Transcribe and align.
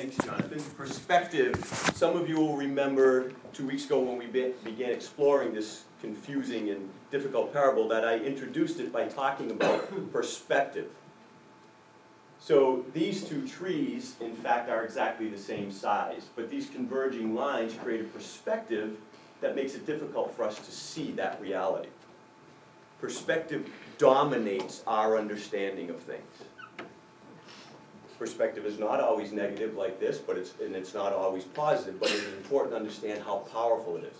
Thanks, 0.00 0.16
Jonathan. 0.24 0.62
Perspective. 0.78 1.62
Some 1.94 2.16
of 2.16 2.26
you 2.26 2.36
will 2.36 2.56
remember 2.56 3.32
two 3.52 3.66
weeks 3.66 3.84
ago 3.84 4.00
when 4.00 4.16
we 4.16 4.24
be 4.24 4.54
began 4.64 4.92
exploring 4.92 5.52
this 5.52 5.84
confusing 6.00 6.70
and 6.70 6.88
difficult 7.10 7.52
parable 7.52 7.86
that 7.88 8.02
I 8.02 8.16
introduced 8.16 8.80
it 8.80 8.94
by 8.94 9.08
talking 9.08 9.50
about 9.50 10.10
perspective. 10.12 10.88
So 12.38 12.86
these 12.94 13.24
two 13.24 13.46
trees, 13.46 14.14
in 14.22 14.34
fact, 14.36 14.70
are 14.70 14.84
exactly 14.84 15.28
the 15.28 15.36
same 15.36 15.70
size, 15.70 16.30
but 16.34 16.48
these 16.48 16.70
converging 16.70 17.34
lines 17.34 17.74
create 17.74 18.00
a 18.00 18.04
perspective 18.04 18.96
that 19.42 19.54
makes 19.54 19.74
it 19.74 19.84
difficult 19.84 20.34
for 20.34 20.44
us 20.44 20.60
to 20.60 20.72
see 20.72 21.10
that 21.12 21.38
reality. 21.42 21.90
Perspective 23.02 23.68
dominates 23.98 24.82
our 24.86 25.18
understanding 25.18 25.90
of 25.90 26.00
things. 26.00 26.49
Perspective 28.20 28.66
is 28.66 28.78
not 28.78 29.00
always 29.00 29.32
negative 29.32 29.76
like 29.76 29.98
this, 29.98 30.18
but 30.18 30.36
it's, 30.36 30.52
and 30.60 30.76
it's 30.76 30.92
not 30.92 31.14
always 31.14 31.44
positive, 31.44 31.98
but 31.98 32.10
it 32.10 32.16
is 32.16 32.34
important 32.34 32.72
to 32.72 32.76
understand 32.76 33.22
how 33.24 33.38
powerful 33.50 33.96
it 33.96 34.04
is. 34.04 34.18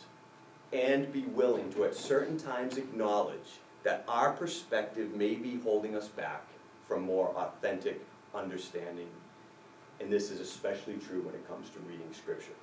And 0.73 1.13
be 1.13 1.25
willing 1.25 1.71
to 1.75 1.85
at 1.85 1.95
certain 1.95 2.39
times 2.39 2.79
acknowledge 2.79 3.59
that 3.83 4.03
our 4.09 4.33
perspective 4.33 5.15
may 5.15 5.35
be 5.35 5.59
holding 5.63 5.95
us 5.95 6.09
back 6.09 6.47
from 6.89 7.03
more 7.03 7.29
authentic 7.37 8.03
understanding. 8.35 9.09
And 10.01 10.11
this 10.11 10.31
is 10.31 10.41
especially 10.41 10.95
true 11.07 11.21
when 11.21 11.35
it 11.35 11.47
comes 11.47 11.69
to 11.69 11.79
reading 11.81 12.11
Scripture. 12.15 12.55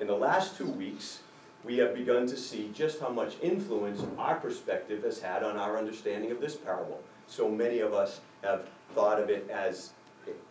In 0.00 0.08
the 0.08 0.16
last 0.16 0.56
two 0.56 0.66
weeks, 0.66 1.20
we 1.62 1.78
have 1.78 1.94
begun 1.94 2.26
to 2.26 2.36
see 2.36 2.72
just 2.74 2.98
how 2.98 3.10
much 3.10 3.36
influence 3.40 4.02
our 4.18 4.34
perspective 4.34 5.04
has 5.04 5.20
had 5.20 5.44
on 5.44 5.58
our 5.58 5.78
understanding 5.78 6.32
of 6.32 6.40
this 6.40 6.56
parable. 6.56 7.00
So 7.28 7.48
many 7.48 7.78
of 7.78 7.94
us 7.94 8.20
have 8.42 8.68
thought 8.96 9.20
of 9.20 9.30
it 9.30 9.48
as 9.48 9.92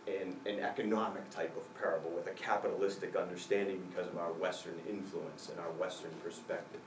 an, 0.06 0.36
an 0.46 0.60
economic 0.60 1.28
type 1.30 1.56
of 1.56 1.80
parable 1.80 2.10
with 2.10 2.26
a 2.26 2.30
capitalistic 2.30 3.16
understanding 3.16 3.82
because 3.90 4.08
of 4.08 4.18
our 4.18 4.32
Western 4.32 4.74
influence 4.88 5.50
and 5.50 5.58
our 5.60 5.72
Western 5.72 6.12
perspective. 6.24 6.80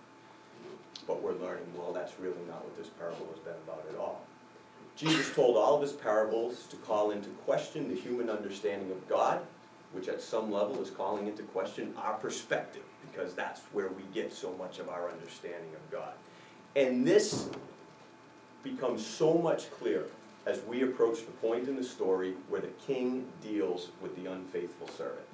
But 1.08 1.22
we're 1.22 1.34
learning, 1.34 1.66
well, 1.78 1.94
that's 1.94 2.20
really 2.20 2.44
not 2.48 2.64
what 2.64 2.78
this 2.78 2.88
parable 2.88 3.28
has 3.34 3.40
been 3.40 3.54
about 3.66 3.86
at 3.90 3.98
all. 3.98 4.22
Jesus 4.96 5.34
told 5.34 5.56
all 5.56 5.76
of 5.76 5.82
his 5.82 5.94
parables 5.94 6.66
to 6.70 6.76
call 6.78 7.12
into 7.12 7.30
question 7.46 7.88
the 7.88 7.96
human 7.96 8.30
understanding 8.30 8.92
of 8.92 9.08
God, 9.08 9.42
which 9.94 10.08
at 10.08 10.22
some 10.22 10.52
level 10.52 10.82
is 10.82 10.90
calling 10.90 11.28
into 11.28 11.44
question 11.44 11.94
our 11.98 12.16
perspective, 12.16 12.84
because 13.10 13.34
that's 13.34 13.62
where 13.72 13.88
we 13.90 14.04
get 14.14 14.34
so 14.34 14.54
much 14.58 14.78
of 14.78 14.90
our 14.90 15.10
understanding 15.10 15.72
of 15.74 15.92
God. 15.92 16.14
And 16.76 17.08
this 17.08 17.50
becomes 18.62 19.06
so 19.06 19.36
much 19.36 19.72
clearer 19.72 20.10
as 20.46 20.62
we 20.64 20.84
approach 20.84 21.26
the 21.26 21.32
point 21.34 21.68
in 21.68 21.76
the 21.76 21.84
story 21.84 22.34
where 22.48 22.62
the 22.62 22.74
king 22.88 23.26
deals 23.44 23.90
with 24.02 24.16
the 24.16 24.32
unfaithful 24.32 24.88
servant. 24.90 25.26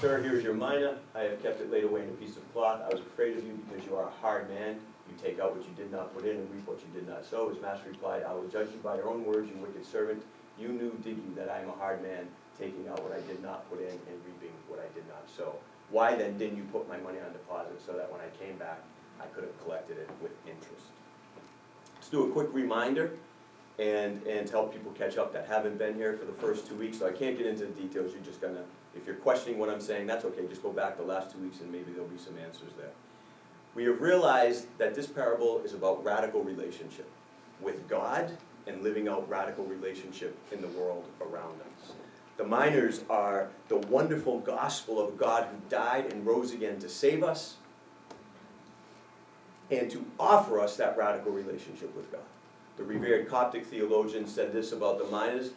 Sir, 0.00 0.22
here's 0.22 0.42
your 0.42 0.54
mina. 0.54 0.96
I 1.14 1.20
have 1.20 1.42
kept 1.42 1.60
it 1.60 1.70
laid 1.70 1.84
away 1.84 2.02
in 2.02 2.08
a 2.08 2.12
piece 2.12 2.36
of 2.36 2.52
cloth. 2.52 2.80
I 2.84 2.88
was 2.88 3.00
afraid 3.00 3.36
of 3.36 3.44
you 3.44 3.58
because 3.68 3.86
you 3.86 3.96
are 3.96 4.08
a 4.08 4.22
hard 4.22 4.48
man 4.48 4.80
you 5.10 5.16
take 5.22 5.40
out 5.40 5.56
what 5.56 5.66
you 5.66 5.74
did 5.76 5.90
not 5.90 6.14
put 6.14 6.24
in 6.24 6.36
and 6.36 6.54
reap 6.54 6.66
what 6.66 6.78
you 6.78 6.88
did 6.94 7.08
not 7.08 7.24
sow. 7.26 7.48
His 7.48 7.60
master 7.60 7.88
replied, 7.88 8.22
I 8.22 8.32
will 8.32 8.46
judge 8.46 8.68
you 8.70 8.78
by 8.82 8.96
your 8.96 9.10
own 9.10 9.24
words, 9.24 9.50
you 9.50 9.56
wicked 9.60 9.84
servant. 9.84 10.22
You 10.58 10.68
knew, 10.68 10.92
did 11.02 11.16
you, 11.16 11.34
that 11.36 11.50
I 11.50 11.60
am 11.60 11.68
a 11.68 11.72
hard 11.72 12.02
man, 12.02 12.28
taking 12.58 12.86
out 12.88 13.02
what 13.02 13.12
I 13.12 13.20
did 13.26 13.42
not 13.42 13.68
put 13.70 13.80
in 13.80 13.90
and 13.90 14.16
reaping 14.24 14.54
what 14.68 14.78
I 14.78 14.86
did 14.94 15.06
not 15.08 15.24
sow. 15.36 15.54
Why 15.90 16.14
then 16.14 16.38
didn't 16.38 16.56
you 16.56 16.64
put 16.70 16.88
my 16.88 16.98
money 16.98 17.18
on 17.18 17.32
deposit 17.32 17.80
so 17.84 17.92
that 17.94 18.10
when 18.12 18.20
I 18.20 18.28
came 18.38 18.56
back, 18.56 18.80
I 19.20 19.26
could 19.26 19.44
have 19.44 19.64
collected 19.64 19.98
it 19.98 20.08
with 20.22 20.32
interest? 20.46 20.86
Let's 21.96 22.08
do 22.08 22.28
a 22.28 22.30
quick 22.30 22.48
reminder 22.52 23.12
and, 23.80 24.22
and 24.26 24.48
help 24.48 24.72
people 24.72 24.92
catch 24.92 25.16
up 25.16 25.32
that 25.32 25.46
haven't 25.46 25.78
been 25.78 25.94
here 25.94 26.12
for 26.12 26.26
the 26.26 26.32
first 26.34 26.66
two 26.66 26.74
weeks. 26.74 26.98
So 26.98 27.08
I 27.08 27.12
can't 27.12 27.36
get 27.36 27.46
into 27.46 27.64
the 27.64 27.72
details. 27.72 28.12
You're 28.12 28.22
just 28.22 28.40
gonna, 28.40 28.64
if 28.94 29.06
you're 29.06 29.16
questioning 29.16 29.58
what 29.58 29.70
I'm 29.70 29.80
saying, 29.80 30.06
that's 30.06 30.24
okay. 30.26 30.46
Just 30.46 30.62
go 30.62 30.72
back 30.72 30.96
the 30.96 31.02
last 31.02 31.30
two 31.30 31.38
weeks 31.38 31.60
and 31.60 31.72
maybe 31.72 31.92
there'll 31.92 32.08
be 32.08 32.18
some 32.18 32.36
answers 32.38 32.72
there 32.76 32.90
we 33.74 33.84
have 33.84 34.00
realized 34.00 34.66
that 34.78 34.94
this 34.94 35.06
parable 35.06 35.62
is 35.64 35.74
about 35.74 36.04
radical 36.04 36.42
relationship 36.42 37.08
with 37.60 37.88
God 37.88 38.36
and 38.66 38.82
living 38.82 39.08
out 39.08 39.28
radical 39.28 39.64
relationship 39.64 40.36
in 40.52 40.60
the 40.60 40.68
world 40.68 41.04
around 41.20 41.60
us. 41.60 41.92
The 42.36 42.44
minas 42.44 43.04
are 43.08 43.48
the 43.68 43.76
wonderful 43.76 44.40
gospel 44.40 44.98
of 44.98 45.16
God 45.16 45.44
who 45.44 45.56
died 45.68 46.12
and 46.12 46.26
rose 46.26 46.52
again 46.52 46.78
to 46.80 46.88
save 46.88 47.22
us 47.22 47.56
and 49.70 49.90
to 49.90 50.04
offer 50.18 50.58
us 50.58 50.76
that 50.76 50.96
radical 50.96 51.32
relationship 51.32 51.94
with 51.94 52.10
God. 52.10 52.20
The 52.80 52.86
revered 52.86 53.28
Coptic 53.28 53.66
theologian 53.66 54.26
said 54.26 54.54
this 54.54 54.72
about 54.72 54.96
the 54.96 55.04
minas. 55.04 55.50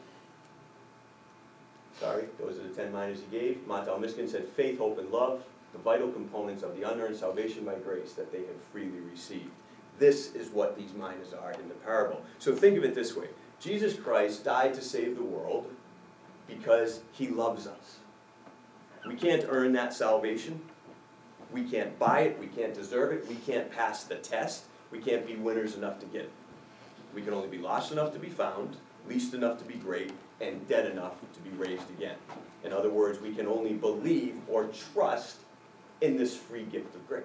Sorry, 1.97 2.25
those 2.37 2.59
are 2.59 2.63
the 2.63 2.75
ten 2.75 2.91
minas 2.91 3.21
he 3.21 3.39
gave. 3.39 3.65
Matteo 3.65 3.97
Miskin 3.97 4.27
said, 4.27 4.45
faith, 4.45 4.77
hope, 4.77 4.99
and 4.99 5.09
love 5.09 5.41
the 5.71 5.79
vital 5.79 6.11
components 6.11 6.63
of 6.63 6.77
the 6.77 6.83
unearned 6.83 7.15
salvation 7.15 7.63
by 7.63 7.75
grace 7.75 8.11
that 8.11 8.29
they 8.33 8.39
have 8.39 8.61
freely 8.73 8.99
received. 9.09 9.51
This 9.99 10.35
is 10.35 10.49
what 10.49 10.77
these 10.77 10.91
minas 10.91 11.33
are 11.33 11.53
in 11.53 11.69
the 11.69 11.75
parable. 11.75 12.21
So 12.39 12.53
think 12.53 12.77
of 12.77 12.83
it 12.83 12.93
this 12.93 13.15
way 13.15 13.29
Jesus 13.61 13.93
Christ 13.93 14.43
died 14.43 14.73
to 14.73 14.81
save 14.81 15.15
the 15.15 15.23
world 15.23 15.71
because 16.45 17.03
he 17.13 17.29
loves 17.29 17.67
us. 17.67 17.99
We 19.07 19.15
can't 19.15 19.45
earn 19.47 19.71
that 19.73 19.93
salvation. 19.93 20.59
We 21.53 21.63
can't 21.63 21.97
buy 21.97 22.23
it. 22.23 22.37
We 22.37 22.47
can't 22.47 22.73
deserve 22.73 23.13
it. 23.13 23.29
We 23.29 23.35
can't 23.35 23.71
pass 23.71 24.03
the 24.03 24.15
test. 24.15 24.65
We 24.91 24.99
can't 24.99 25.25
be 25.25 25.37
winners 25.37 25.77
enough 25.77 26.01
to 26.01 26.05
get 26.07 26.23
it. 26.23 26.31
We 27.13 27.21
can 27.21 27.33
only 27.33 27.47
be 27.47 27.57
lost 27.57 27.91
enough 27.91 28.13
to 28.13 28.19
be 28.19 28.29
found, 28.29 28.77
least 29.07 29.33
enough 29.33 29.57
to 29.59 29.65
be 29.65 29.75
great, 29.75 30.11
and 30.41 30.67
dead 30.67 30.91
enough 30.91 31.13
to 31.33 31.39
be 31.41 31.51
raised 31.51 31.89
again. 31.91 32.15
In 32.63 32.73
other 32.73 32.89
words, 32.89 33.19
we 33.19 33.33
can 33.33 33.47
only 33.47 33.73
believe 33.73 34.35
or 34.47 34.69
trust 34.93 35.37
in 36.01 36.17
this 36.17 36.35
free 36.35 36.63
gift 36.63 36.95
of 36.95 37.07
grace. 37.07 37.23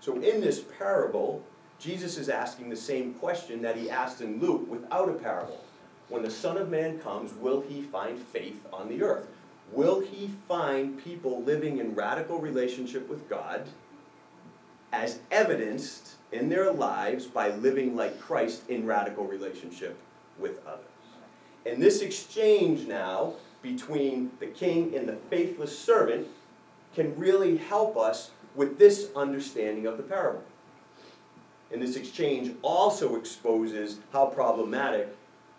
So 0.00 0.14
in 0.14 0.40
this 0.40 0.60
parable, 0.78 1.42
Jesus 1.78 2.16
is 2.16 2.28
asking 2.28 2.68
the 2.68 2.76
same 2.76 3.14
question 3.14 3.62
that 3.62 3.76
he 3.76 3.90
asked 3.90 4.20
in 4.20 4.38
Luke 4.40 4.70
without 4.70 5.08
a 5.08 5.14
parable. 5.14 5.62
When 6.08 6.22
the 6.22 6.30
Son 6.30 6.56
of 6.56 6.70
Man 6.70 6.98
comes, 6.98 7.32
will 7.34 7.62
he 7.62 7.82
find 7.82 8.18
faith 8.18 8.60
on 8.72 8.88
the 8.88 9.02
earth? 9.02 9.26
Will 9.72 10.00
he 10.00 10.30
find 10.46 11.02
people 11.02 11.42
living 11.42 11.78
in 11.78 11.94
radical 11.94 12.38
relationship 12.38 13.08
with 13.08 13.28
God 13.28 13.66
as 14.92 15.18
evidenced 15.30 16.14
in 16.34 16.48
their 16.48 16.72
lives 16.72 17.26
by 17.26 17.50
living 17.50 17.94
like 17.94 18.20
Christ 18.20 18.68
in 18.68 18.84
radical 18.84 19.24
relationship 19.24 19.96
with 20.38 20.64
others? 20.66 20.84
And 21.64 21.82
this 21.82 22.02
exchange 22.02 22.86
now 22.86 23.34
between 23.62 24.30
the 24.40 24.46
king 24.46 24.94
and 24.94 25.08
the 25.08 25.16
faithless 25.30 25.76
servant 25.76 26.26
can 26.94 27.16
really 27.18 27.56
help 27.56 27.96
us 27.96 28.30
with 28.54 28.78
this 28.78 29.08
understanding 29.16 29.86
of 29.86 29.96
the 29.96 30.02
parable. 30.02 30.42
And 31.72 31.82
this 31.82 31.96
exchange 31.96 32.54
also 32.62 33.16
exposes 33.16 33.98
how 34.12 34.26
problematic 34.26 35.08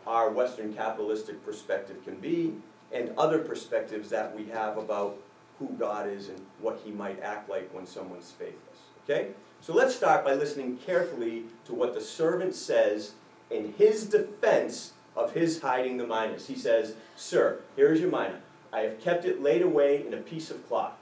our 0.06 0.30
Western 0.30 0.74
capitalistic 0.74 1.44
perspective 1.44 1.98
can 2.06 2.16
be 2.16 2.54
and 2.94 3.12
other 3.18 3.40
perspectives 3.40 4.10
that 4.10 4.36
we 4.36 4.46
have 4.46 4.78
about 4.78 5.18
who 5.60 5.70
God 5.80 6.08
is 6.08 6.30
and 6.30 6.40
what 6.60 6.80
he 6.84 6.92
might 6.92 7.22
act 7.22 7.50
like 7.50 7.74
when 7.74 7.88
someone's 7.88 8.32
faithless. 8.32 8.80
Okay? 9.04 9.30
So 9.66 9.74
let's 9.74 9.96
start 9.96 10.24
by 10.24 10.36
listening 10.36 10.78
carefully 10.78 11.46
to 11.66 11.74
what 11.74 11.96
the 11.96 12.02
servant 12.02 12.54
says 12.54 13.14
in 13.50 13.74
his 13.80 14.06
defense 14.06 14.94
of 15.16 15.32
his 15.32 15.60
hiding 15.60 15.98
the 15.98 16.06
minas. 16.06 16.46
He 16.46 16.56
says, 16.56 16.94
Sir, 17.16 17.62
here 17.76 17.92
is 17.92 18.00
your 18.00 18.12
mina. 18.12 18.42
I 18.72 18.82
have 18.82 19.02
kept 19.02 19.26
it 19.26 19.42
laid 19.42 19.64
away 19.64 20.06
in 20.06 20.14
a 20.14 20.18
piece 20.18 20.52
of 20.52 20.68
cloth. 20.68 20.94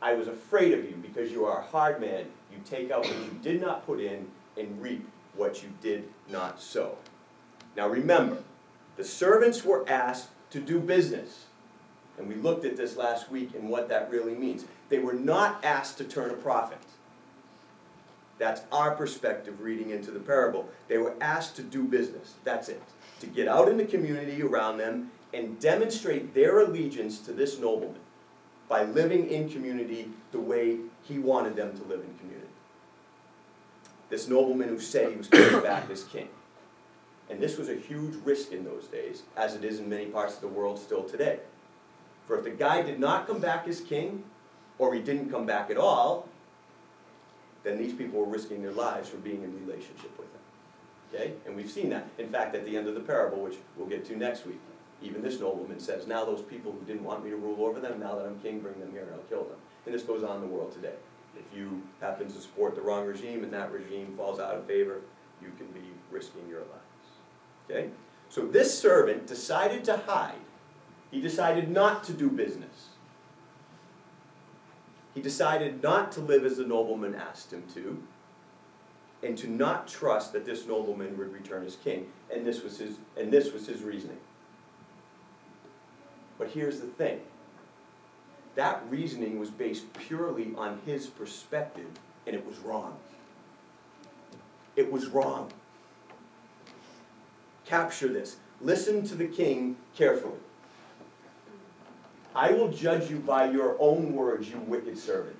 I 0.00 0.14
was 0.14 0.28
afraid 0.28 0.74
of 0.74 0.84
you 0.84 0.94
because 1.02 1.32
you 1.32 1.44
are 1.44 1.58
a 1.58 1.66
hard 1.66 2.00
man. 2.00 2.26
You 2.52 2.60
take 2.64 2.92
out 2.92 3.00
what 3.00 3.16
you 3.16 3.36
did 3.42 3.60
not 3.60 3.84
put 3.84 3.98
in 3.98 4.28
and 4.56 4.80
reap 4.80 5.04
what 5.34 5.64
you 5.64 5.70
did 5.82 6.04
not 6.30 6.62
sow. 6.62 6.96
Now 7.76 7.88
remember, 7.88 8.38
the 8.96 9.02
servants 9.02 9.64
were 9.64 9.84
asked 9.88 10.28
to 10.50 10.60
do 10.60 10.78
business. 10.78 11.46
And 12.16 12.28
we 12.28 12.36
looked 12.36 12.64
at 12.64 12.76
this 12.76 12.96
last 12.96 13.28
week 13.28 13.56
and 13.56 13.68
what 13.68 13.88
that 13.88 14.08
really 14.08 14.36
means. 14.36 14.66
They 14.88 15.00
were 15.00 15.14
not 15.14 15.64
asked 15.64 15.98
to 15.98 16.04
turn 16.04 16.30
a 16.30 16.34
profit. 16.34 16.78
That's 18.38 18.62
our 18.72 18.92
perspective 18.92 19.60
reading 19.60 19.90
into 19.90 20.10
the 20.10 20.20
parable. 20.20 20.68
They 20.88 20.98
were 20.98 21.14
asked 21.20 21.56
to 21.56 21.62
do 21.62 21.84
business. 21.84 22.34
That's 22.42 22.68
it. 22.68 22.82
To 23.20 23.26
get 23.26 23.48
out 23.48 23.68
in 23.68 23.76
the 23.76 23.84
community 23.84 24.42
around 24.42 24.78
them 24.78 25.10
and 25.32 25.58
demonstrate 25.60 26.34
their 26.34 26.60
allegiance 26.60 27.20
to 27.20 27.32
this 27.32 27.58
nobleman 27.58 28.00
by 28.68 28.84
living 28.84 29.28
in 29.28 29.48
community 29.48 30.10
the 30.32 30.40
way 30.40 30.78
he 31.02 31.18
wanted 31.18 31.54
them 31.54 31.76
to 31.76 31.84
live 31.84 32.00
in 32.00 32.14
community. 32.18 32.48
This 34.10 34.28
nobleman 34.28 34.68
who 34.68 34.80
said 34.80 35.10
he 35.10 35.16
was 35.16 35.28
coming 35.28 35.62
back 35.62 35.88
as 35.90 36.04
king. 36.04 36.28
And 37.30 37.40
this 37.40 37.56
was 37.56 37.68
a 37.68 37.74
huge 37.74 38.14
risk 38.24 38.52
in 38.52 38.64
those 38.64 38.86
days, 38.86 39.22
as 39.36 39.54
it 39.54 39.64
is 39.64 39.78
in 39.78 39.88
many 39.88 40.06
parts 40.06 40.34
of 40.34 40.40
the 40.40 40.48
world 40.48 40.78
still 40.78 41.04
today. 41.04 41.40
For 42.26 42.38
if 42.38 42.44
the 42.44 42.50
guy 42.50 42.82
did 42.82 43.00
not 43.00 43.26
come 43.26 43.40
back 43.40 43.66
as 43.66 43.80
king, 43.80 44.24
or 44.78 44.94
he 44.94 45.00
didn't 45.00 45.30
come 45.30 45.46
back 45.46 45.70
at 45.70 45.76
all, 45.76 46.28
then 47.64 47.78
these 47.78 47.92
people 47.92 48.20
were 48.20 48.26
risking 48.26 48.62
their 48.62 48.72
lives 48.72 49.08
for 49.08 49.16
being 49.16 49.42
in 49.42 49.66
relationship 49.66 50.16
with 50.18 50.28
him. 50.28 50.40
Okay? 51.12 51.32
And 51.46 51.56
we've 51.56 51.70
seen 51.70 51.90
that. 51.90 52.06
In 52.18 52.28
fact, 52.28 52.54
at 52.54 52.64
the 52.64 52.76
end 52.76 52.86
of 52.86 52.94
the 52.94 53.00
parable, 53.00 53.42
which 53.42 53.56
we'll 53.76 53.88
get 53.88 54.04
to 54.06 54.16
next 54.16 54.46
week, 54.46 54.60
Even 55.04 55.22
this 55.22 55.38
nobleman 55.38 55.78
says, 55.78 56.06
now 56.06 56.24
those 56.24 56.40
people 56.40 56.72
who 56.72 56.80
didn't 56.86 57.04
want 57.04 57.22
me 57.22 57.30
to 57.30 57.36
rule 57.36 57.66
over 57.66 57.78
them, 57.78 58.00
now 58.00 58.14
that 58.14 58.24
I'm 58.24 58.38
king, 58.40 58.60
bring 58.60 58.80
them 58.80 58.90
here 58.90 59.02
and 59.02 59.12
I'll 59.12 59.28
kill 59.28 59.44
them. 59.44 59.58
And 59.84 59.94
this 59.94 60.02
goes 60.02 60.24
on 60.24 60.36
in 60.36 60.40
the 60.40 60.48
world 60.48 60.72
today. 60.72 60.94
If 61.36 61.44
you 61.56 61.82
happen 62.00 62.26
to 62.26 62.40
support 62.40 62.74
the 62.74 62.80
wrong 62.80 63.06
regime 63.06 63.44
and 63.44 63.52
that 63.52 63.70
regime 63.70 64.14
falls 64.16 64.40
out 64.40 64.54
of 64.54 64.64
favor, 64.66 65.00
you 65.42 65.52
can 65.58 65.66
be 65.68 65.82
risking 66.10 66.48
your 66.48 66.60
lives. 66.60 66.70
Okay? 67.68 67.90
So 68.30 68.46
this 68.46 68.76
servant 68.76 69.26
decided 69.26 69.84
to 69.84 69.98
hide. 69.98 70.34
He 71.10 71.20
decided 71.20 71.70
not 71.70 72.02
to 72.04 72.12
do 72.12 72.30
business. 72.30 72.88
He 75.14 75.22
decided 75.22 75.82
not 75.82 76.10
to 76.12 76.20
live 76.20 76.44
as 76.44 76.56
the 76.56 76.66
nobleman 76.66 77.14
asked 77.14 77.52
him 77.52 77.62
to, 77.74 78.02
and 79.22 79.38
to 79.38 79.48
not 79.48 79.86
trust 79.86 80.32
that 80.32 80.44
this 80.44 80.66
nobleman 80.66 81.16
would 81.16 81.32
return 81.32 81.64
as 81.64 81.76
king. 81.76 82.08
And 82.32 82.44
this 82.44 82.62
was 82.62 82.78
his, 82.78 82.96
and 83.16 83.32
this 83.32 83.52
was 83.52 83.66
his 83.66 83.82
reasoning. 83.82 84.18
But 86.36 86.48
here's 86.48 86.80
the 86.80 86.88
thing. 86.88 87.20
That 88.56 88.82
reasoning 88.90 89.38
was 89.38 89.50
based 89.50 89.92
purely 89.94 90.52
on 90.56 90.80
his 90.84 91.06
perspective, 91.06 91.88
and 92.26 92.34
it 92.34 92.44
was 92.46 92.58
wrong. 92.58 92.96
It 94.76 94.90
was 94.90 95.06
wrong. 95.06 95.52
Capture 97.64 98.08
this. 98.08 98.36
Listen 98.60 99.06
to 99.06 99.14
the 99.14 99.26
king 99.26 99.76
carefully. 99.94 100.38
I 102.34 102.50
will 102.50 102.68
judge 102.68 103.10
you 103.10 103.18
by 103.18 103.50
your 103.50 103.76
own 103.78 104.12
words, 104.12 104.48
you 104.50 104.58
wicked 104.58 104.98
servant. 104.98 105.36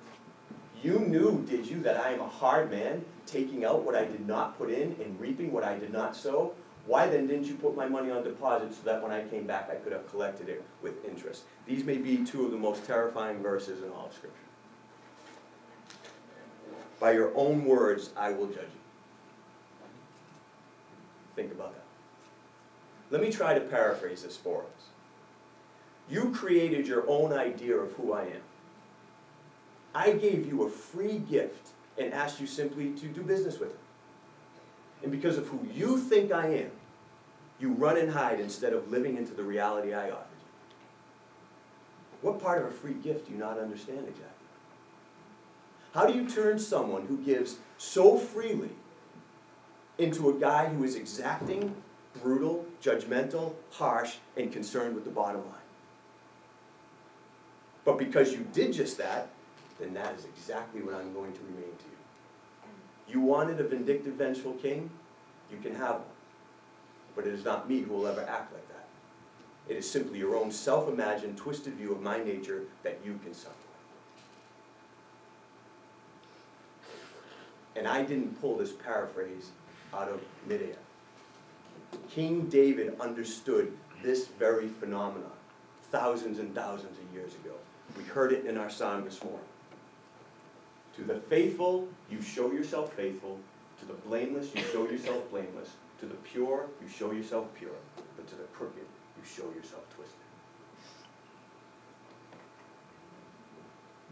You 0.81 0.99
knew, 0.99 1.45
did 1.49 1.67
you, 1.67 1.81
that 1.81 1.99
I 1.99 2.11
am 2.11 2.21
a 2.21 2.27
hard 2.27 2.71
man, 2.71 3.03
taking 3.25 3.65
out 3.65 3.83
what 3.83 3.95
I 3.95 4.05
did 4.05 4.25
not 4.25 4.57
put 4.57 4.69
in 4.69 4.95
and 5.03 5.19
reaping 5.19 5.51
what 5.51 5.63
I 5.63 5.77
did 5.77 5.91
not 5.91 6.15
sow? 6.15 6.53
Why 6.85 7.07
then 7.07 7.27
didn't 7.27 7.45
you 7.45 7.55
put 7.55 7.75
my 7.75 7.87
money 7.87 8.11
on 8.11 8.23
deposit 8.23 8.73
so 8.73 8.81
that 8.83 9.01
when 9.01 9.11
I 9.11 9.23
came 9.27 9.45
back 9.45 9.69
I 9.71 9.75
could 9.75 9.91
have 9.91 10.09
collected 10.09 10.47
it 10.47 10.63
with 10.81 11.03
interest? 11.03 11.43
These 11.65 11.83
may 11.83 11.97
be 11.97 12.23
two 12.23 12.45
of 12.45 12.51
the 12.51 12.57
most 12.57 12.85
terrifying 12.85 13.41
verses 13.41 13.83
in 13.83 13.89
all 13.89 14.05
of 14.05 14.13
Scripture. 14.13 14.37
By 16.99 17.13
your 17.13 17.35
own 17.35 17.65
words 17.65 18.11
I 18.15 18.31
will 18.31 18.47
judge 18.47 18.57
you. 18.57 18.81
Think 21.35 21.51
about 21.51 21.73
that. 21.73 21.83
Let 23.09 23.21
me 23.21 23.31
try 23.31 23.53
to 23.55 23.61
paraphrase 23.61 24.23
this 24.23 24.37
for 24.37 24.61
us. 24.61 24.94
You 26.09 26.31
created 26.31 26.87
your 26.87 27.07
own 27.09 27.33
idea 27.33 27.75
of 27.75 27.93
who 27.93 28.13
I 28.13 28.23
am. 28.23 28.41
I 29.93 30.11
gave 30.11 30.45
you 30.45 30.63
a 30.63 30.69
free 30.69 31.17
gift 31.17 31.69
and 31.97 32.13
asked 32.13 32.39
you 32.39 32.47
simply 32.47 32.91
to 32.91 33.07
do 33.07 33.21
business 33.21 33.59
with 33.59 33.69
it. 33.69 33.79
And 35.03 35.11
because 35.11 35.37
of 35.37 35.47
who 35.47 35.65
you 35.73 35.97
think 35.97 36.31
I 36.31 36.47
am, 36.47 36.71
you 37.59 37.71
run 37.71 37.97
and 37.97 38.11
hide 38.11 38.39
instead 38.39 38.73
of 38.73 38.91
living 38.91 39.17
into 39.17 39.33
the 39.33 39.43
reality 39.43 39.93
I 39.93 40.09
offered 40.09 40.27
you. 40.31 40.45
What 42.21 42.41
part 42.41 42.61
of 42.61 42.67
a 42.67 42.71
free 42.71 42.93
gift 42.93 43.27
do 43.27 43.33
you 43.33 43.37
not 43.37 43.57
understand 43.57 43.99
exactly? 43.99 44.29
How 45.93 46.05
do 46.05 46.13
you 46.13 46.27
turn 46.27 46.59
someone 46.59 47.05
who 47.05 47.17
gives 47.17 47.57
so 47.77 48.17
freely 48.17 48.71
into 49.97 50.29
a 50.29 50.33
guy 50.33 50.67
who 50.67 50.83
is 50.83 50.95
exacting, 50.95 51.73
brutal, 52.21 52.65
judgmental, 52.83 53.53
harsh, 53.71 54.15
and 54.35 54.51
concerned 54.51 54.93
with 54.93 55.05
the 55.05 55.09
bottom 55.09 55.41
line? 55.41 55.64
But 57.85 57.99
because 57.99 58.33
you 58.33 58.45
did 58.51 58.73
just 58.73 58.97
that, 58.97 59.29
then 59.79 59.93
that 59.93 60.15
is 60.15 60.25
exactly 60.25 60.81
what 60.81 60.95
I'm 60.95 61.13
going 61.13 61.31
to 61.31 61.39
remain 61.41 61.63
to 61.77 61.85
you. 61.85 63.13
You 63.13 63.21
wanted 63.21 63.59
a 63.61 63.63
vindictive, 63.63 64.15
vengeful 64.15 64.53
king? 64.53 64.89
You 65.51 65.59
can 65.59 65.75
have 65.75 65.95
one. 65.95 66.03
But 67.15 67.27
it 67.27 67.33
is 67.33 67.45
not 67.45 67.69
me 67.69 67.81
who 67.81 67.93
will 67.93 68.07
ever 68.07 68.21
act 68.21 68.51
like 68.51 68.67
that. 68.69 68.87
It 69.69 69.77
is 69.77 69.89
simply 69.89 70.19
your 70.19 70.35
own 70.35 70.51
self-imagined, 70.51 71.37
twisted 71.37 71.75
view 71.75 71.91
of 71.91 72.01
my 72.01 72.17
nature 72.17 72.63
that 72.83 72.99
you 73.05 73.19
can 73.23 73.33
suffer. 73.33 73.53
And 77.75 77.87
I 77.87 78.03
didn't 78.03 78.39
pull 78.41 78.57
this 78.57 78.71
paraphrase 78.71 79.51
out 79.93 80.07
of 80.07 80.21
midair. 80.47 80.77
King 82.09 82.47
David 82.47 82.99
understood 82.99 83.71
this 84.01 84.27
very 84.27 84.67
phenomenon 84.67 85.31
thousands 85.91 86.39
and 86.39 86.53
thousands 86.55 86.97
of 86.97 87.13
years 87.13 87.33
ago. 87.35 87.55
We 87.97 88.03
heard 88.03 88.33
it 88.33 88.45
in 88.45 88.57
our 88.57 88.69
song 88.69 89.05
this 89.05 89.23
morning. 89.23 89.39
To 90.97 91.03
the 91.03 91.15
faithful, 91.15 91.87
you 92.09 92.21
show 92.21 92.51
yourself 92.51 92.93
faithful. 92.93 93.39
To 93.79 93.85
the 93.85 93.93
blameless, 93.93 94.53
you 94.55 94.61
show 94.63 94.89
yourself 94.89 95.29
blameless. 95.29 95.71
To 95.99 96.05
the 96.05 96.15
pure, 96.15 96.67
you 96.81 96.87
show 96.87 97.11
yourself 97.11 97.53
pure. 97.55 97.75
But 98.15 98.27
to 98.27 98.35
the 98.35 98.43
crooked, 98.43 98.77
you 98.77 99.23
show 99.25 99.45
yourself 99.55 99.83
twisted. 99.95 100.15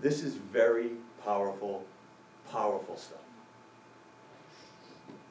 This 0.01 0.23
is 0.23 0.35
very 0.35 0.91
powerful, 1.23 1.85
powerful 2.51 2.97
stuff. 2.97 3.19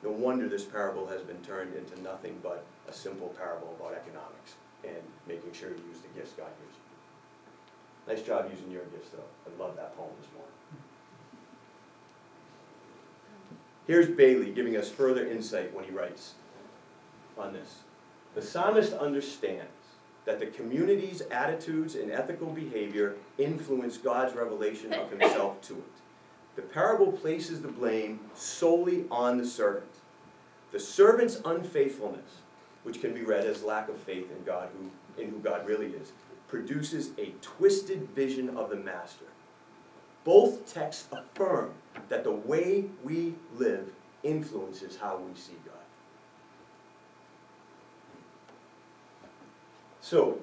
No 0.03 0.11
wonder 0.11 0.49
this 0.49 0.65
parable 0.65 1.07
has 1.07 1.23
been 1.23 1.41
turned 1.43 1.75
into 1.75 2.01
nothing 2.03 2.39
but 2.43 2.65
a 2.89 2.93
simple 2.93 3.29
parable 3.39 3.77
about 3.79 3.95
economics 3.95 4.55
and 4.83 5.03
making 5.29 5.53
sure 5.53 5.69
you 5.69 5.77
use 5.89 6.01
the 6.01 6.19
gifts 6.19 6.33
God 6.33 6.49
gives 6.59 6.77
you. 6.77 6.82
Nice 8.07 8.23
job 8.23 8.51
using 8.51 8.71
your 8.71 8.85
gifts, 8.85 9.11
though. 9.11 9.23
I 9.47 9.63
love 9.63 9.77
that 9.77 9.97
poem 9.97 10.11
this 10.21 10.31
morning. 10.33 10.53
Here's 13.87 14.09
Bailey 14.09 14.51
giving 14.53 14.77
us 14.77 14.91
further 14.91 15.27
insight 15.27 15.75
when 15.75 15.85
he 15.85 15.91
writes 15.91 16.35
on 17.39 17.53
this. 17.53 17.81
The 18.35 18.43
psalmist 18.43 18.93
understands 18.93 19.71
that 20.25 20.39
the 20.39 20.47
community's 20.47 21.23
attitudes 21.31 21.95
and 21.95 22.11
ethical 22.11 22.49
behavior 22.49 23.17
influence 23.39 23.99
God's 23.99 24.35
revelation 24.35 24.93
of 24.93 25.11
himself 25.11 25.61
to 25.63 25.75
it. 25.75 25.93
The 26.55 26.63
parable 26.63 27.13
places 27.13 27.61
the 27.61 27.69
blame 27.69 28.21
solely 28.35 29.05
on 29.11 29.39
the 29.39 29.47
servant. 29.47 29.91
The 30.71 30.79
servant's 30.81 31.41
unfaithfulness, 31.45 32.39
which 32.85 33.01
can 33.01 33.15
be 33.15 33.23
read 33.23 33.47
as 33.47 33.63
lack 33.63 33.89
of 33.89 33.97
faith 33.99 34.31
in 34.31 34.45
God, 34.45 34.69
who, 34.79 35.23
in 35.23 35.31
who 35.31 35.39
God 35.39 35.67
really 35.67 35.89
is, 35.89 36.13
produces 36.53 37.13
a 37.17 37.33
twisted 37.41 38.11
vision 38.11 38.55
of 38.59 38.69
the 38.69 38.77
master. 38.77 39.25
Both 40.23 40.71
texts 40.71 41.09
affirm 41.11 41.73
that 42.11 42.25
the 42.25 42.31
way 42.31 42.85
we 43.03 43.37
live 43.57 43.91
influences 44.23 44.99
how 45.01 45.17
we 45.17 45.35
see 45.35 45.55
God. 45.65 45.73
So, 50.03 50.41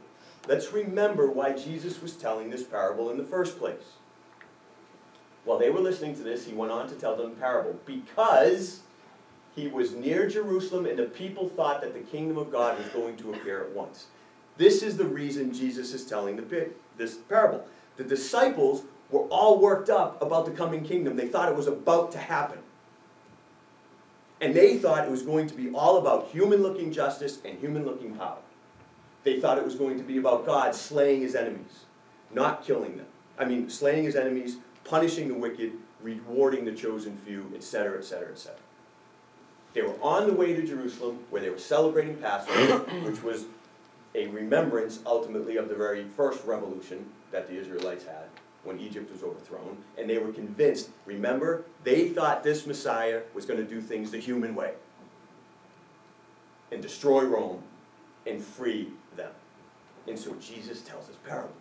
let's 0.48 0.74
remember 0.74 1.30
why 1.30 1.54
Jesus 1.54 2.02
was 2.02 2.16
telling 2.16 2.50
this 2.50 2.64
parable 2.64 3.12
in 3.12 3.18
the 3.18 3.24
first 3.24 3.60
place. 3.60 3.94
While 5.46 5.60
they 5.60 5.70
were 5.70 5.80
listening 5.80 6.16
to 6.16 6.24
this, 6.24 6.44
he 6.44 6.56
went 6.56 6.72
on 6.72 6.90
to 6.90 6.96
tell 6.96 7.16
them 7.16 7.30
the 7.30 7.36
parable 7.36 7.80
because 7.86 8.80
he 9.56 9.68
was 9.68 9.94
near 9.94 10.28
Jerusalem 10.28 10.88
and 10.88 10.98
the 10.98 11.04
people 11.04 11.50
thought 11.50 11.82
that 11.82 11.94
the 11.94 12.00
kingdom 12.00 12.40
of 12.40 12.52
God 12.52 12.80
was 12.80 12.88
going 12.88 13.16
to 13.18 13.36
appear 13.36 13.62
at 13.62 13.76
once. 13.76 14.08
This 14.60 14.84
is 14.84 14.98
the 14.98 15.06
reason 15.06 15.54
Jesus 15.54 15.94
is 15.94 16.06
telling 16.06 16.36
the, 16.36 16.70
this 16.98 17.16
parable. 17.16 17.66
The 17.96 18.04
disciples 18.04 18.84
were 19.10 19.22
all 19.30 19.58
worked 19.58 19.90
up 19.90 20.22
about 20.22 20.46
the 20.46 20.52
coming 20.52 20.84
kingdom. 20.84 21.16
They 21.16 21.30
thought 21.30 21.50
it 21.50 21.56
was 21.56 21.68
about 21.68 22.12
to 22.12 22.18
happen. 22.18 22.60
And 24.42 24.54
they 24.54 24.78
thought 24.78 25.06
it 25.06 25.10
was 25.10 25.24
going 25.24 25.48
to 25.48 25.54
be 25.54 25.72
all 25.74 25.98
about 25.98 26.28
human 26.28 26.62
looking 26.62 26.92
justice 26.92 27.40
and 27.46 27.58
human 27.58 27.86
looking 27.86 28.16
power. 28.16 28.40
They 29.24 29.40
thought 29.40 29.58
it 29.58 29.64
was 29.64 29.76
going 29.76 29.98
to 29.98 30.04
be 30.04 30.18
about 30.18 30.46
God 30.46 30.76
slaying 30.76 31.22
his 31.22 31.36
enemies, 31.36 31.86
not 32.34 32.66
killing 32.66 32.98
them. 32.98 33.08
I 33.38 33.46
mean, 33.46 33.70
slaying 33.70 34.04
his 34.04 34.18
enemies, 34.18 34.58
punishing 34.84 35.30
the 35.30 35.36
wicked, 35.36 35.72
rewarding 36.02 36.66
the 36.66 36.74
chosen 36.74 37.18
few, 37.26 37.50
etc., 37.56 37.98
etc., 37.98 38.34
etc. 38.34 38.60
They 39.74 39.84
were 39.84 39.96
on 40.02 40.28
the 40.28 40.34
way 40.34 40.54
to 40.54 40.68
Jerusalem 40.68 41.20
where 41.30 41.42
they 41.42 41.50
were 41.50 41.58
celebrating 41.58 42.18
Passover, 42.18 42.80
which 43.10 43.24
was 43.24 43.46
a 44.16 44.28
remembrance 44.28 45.00
ultimately 45.06 45.58
of 45.58 45.70
the 45.70 45.76
very 45.76 46.04
first 46.04 46.46
revolution 46.46 47.06
that 47.32 47.48
the 47.48 47.58
Israelites 47.58 48.06
had 48.06 48.26
when 48.64 48.80
Egypt 48.80 49.12
was 49.12 49.24
overthrown. 49.24 49.78
And 49.98 50.10
they 50.10 50.18
were 50.18 50.32
convinced, 50.32 50.90
remember, 51.06 51.64
they 51.84 52.10
thought 52.10 52.44
this 52.44 52.66
Messiah 52.66 53.22
was 53.34 53.46
going 53.46 53.60
to 53.60 53.66
do 53.66 53.82
things 53.82 54.12
the 54.12 54.20
human 54.20 54.56
way 54.56 54.74
and 56.72 56.82
destroy 56.82 57.24
Rome 57.24 57.64
and 58.26 58.44
free 58.44 58.90
them. 59.16 59.32
And 60.08 60.18
so 60.18 60.36
Jesus 60.36 60.82
tells 60.82 61.08
this 61.08 61.18
parable. 61.26 61.54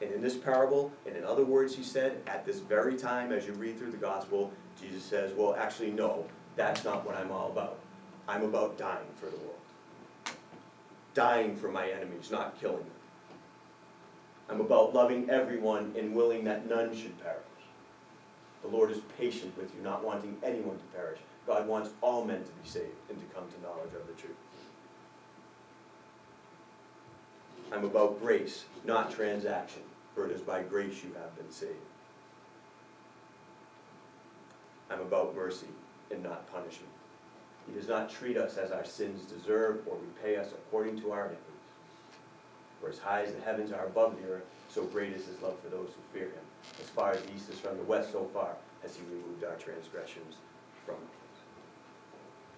And 0.00 0.12
in 0.12 0.20
this 0.20 0.36
parable, 0.36 0.92
and 1.06 1.16
in 1.16 1.24
other 1.24 1.44
words 1.44 1.74
he 1.74 1.82
said, 1.82 2.20
at 2.26 2.44
this 2.44 2.60
very 2.60 2.96
time 2.96 3.32
as 3.32 3.46
you 3.46 3.52
read 3.54 3.78
through 3.78 3.92
the 3.92 3.96
gospel, 3.96 4.52
Jesus 4.80 5.02
says, 5.02 5.32
well, 5.34 5.54
actually, 5.58 5.90
no, 5.90 6.26
that's 6.56 6.84
not 6.84 7.06
what 7.06 7.16
I'm 7.16 7.30
all 7.30 7.50
about. 7.50 7.78
I'm 8.28 8.42
about 8.42 8.76
dying 8.76 9.06
for 9.16 9.26
the 9.26 9.36
world. 9.36 9.63
Dying 11.14 11.56
for 11.56 11.68
my 11.68 11.88
enemies, 11.88 12.30
not 12.30 12.60
killing 12.60 12.78
them. 12.78 12.86
I'm 14.50 14.60
about 14.60 14.94
loving 14.94 15.30
everyone 15.30 15.94
and 15.96 16.14
willing 16.14 16.44
that 16.44 16.68
none 16.68 16.94
should 16.94 17.18
perish. 17.22 17.40
The 18.62 18.68
Lord 18.68 18.90
is 18.90 18.98
patient 19.18 19.56
with 19.56 19.74
you, 19.74 19.82
not 19.82 20.04
wanting 20.04 20.36
anyone 20.42 20.76
to 20.76 20.84
perish. 20.96 21.20
God 21.46 21.68
wants 21.68 21.90
all 22.00 22.24
men 22.24 22.42
to 22.42 22.50
be 22.50 22.68
saved 22.68 22.96
and 23.08 23.18
to 23.18 23.34
come 23.34 23.44
to 23.48 23.62
knowledge 23.62 23.94
of 23.94 24.06
the 24.06 24.14
truth. 24.14 24.36
I'm 27.72 27.84
about 27.84 28.20
grace, 28.20 28.64
not 28.84 29.10
transaction, 29.10 29.82
for 30.14 30.26
it 30.26 30.32
is 30.32 30.40
by 30.40 30.62
grace 30.62 31.02
you 31.02 31.12
have 31.14 31.36
been 31.36 31.50
saved. 31.50 31.72
I'm 34.90 35.00
about 35.00 35.34
mercy 35.34 35.66
and 36.10 36.22
not 36.22 36.50
punishment. 36.52 36.90
He 37.66 37.74
does 37.74 37.88
not 37.88 38.10
treat 38.10 38.36
us 38.36 38.56
as 38.56 38.70
our 38.70 38.84
sins 38.84 39.24
deserve 39.24 39.80
or 39.86 39.96
repay 39.96 40.36
us 40.36 40.52
according 40.52 41.00
to 41.00 41.12
our 41.12 41.26
iniquities. 41.26 41.50
For 42.80 42.90
as 42.90 42.98
high 42.98 43.22
as 43.22 43.32
the 43.32 43.40
heavens 43.40 43.72
are 43.72 43.86
above 43.86 44.20
the 44.20 44.28
earth, 44.28 44.44
so 44.68 44.84
great 44.84 45.12
is 45.12 45.26
his 45.26 45.40
love 45.40 45.58
for 45.60 45.70
those 45.70 45.88
who 45.88 46.18
fear 46.18 46.28
him. 46.28 46.44
As 46.80 46.88
far 46.88 47.12
as 47.12 47.22
the 47.22 47.32
east 47.34 47.48
is 47.50 47.58
from 47.58 47.76
the 47.76 47.82
west, 47.84 48.12
so 48.12 48.28
far 48.32 48.56
has 48.82 48.96
he 48.96 49.02
removed 49.02 49.44
our 49.44 49.56
transgressions 49.56 50.34
from 50.84 50.96
us. 50.96 51.34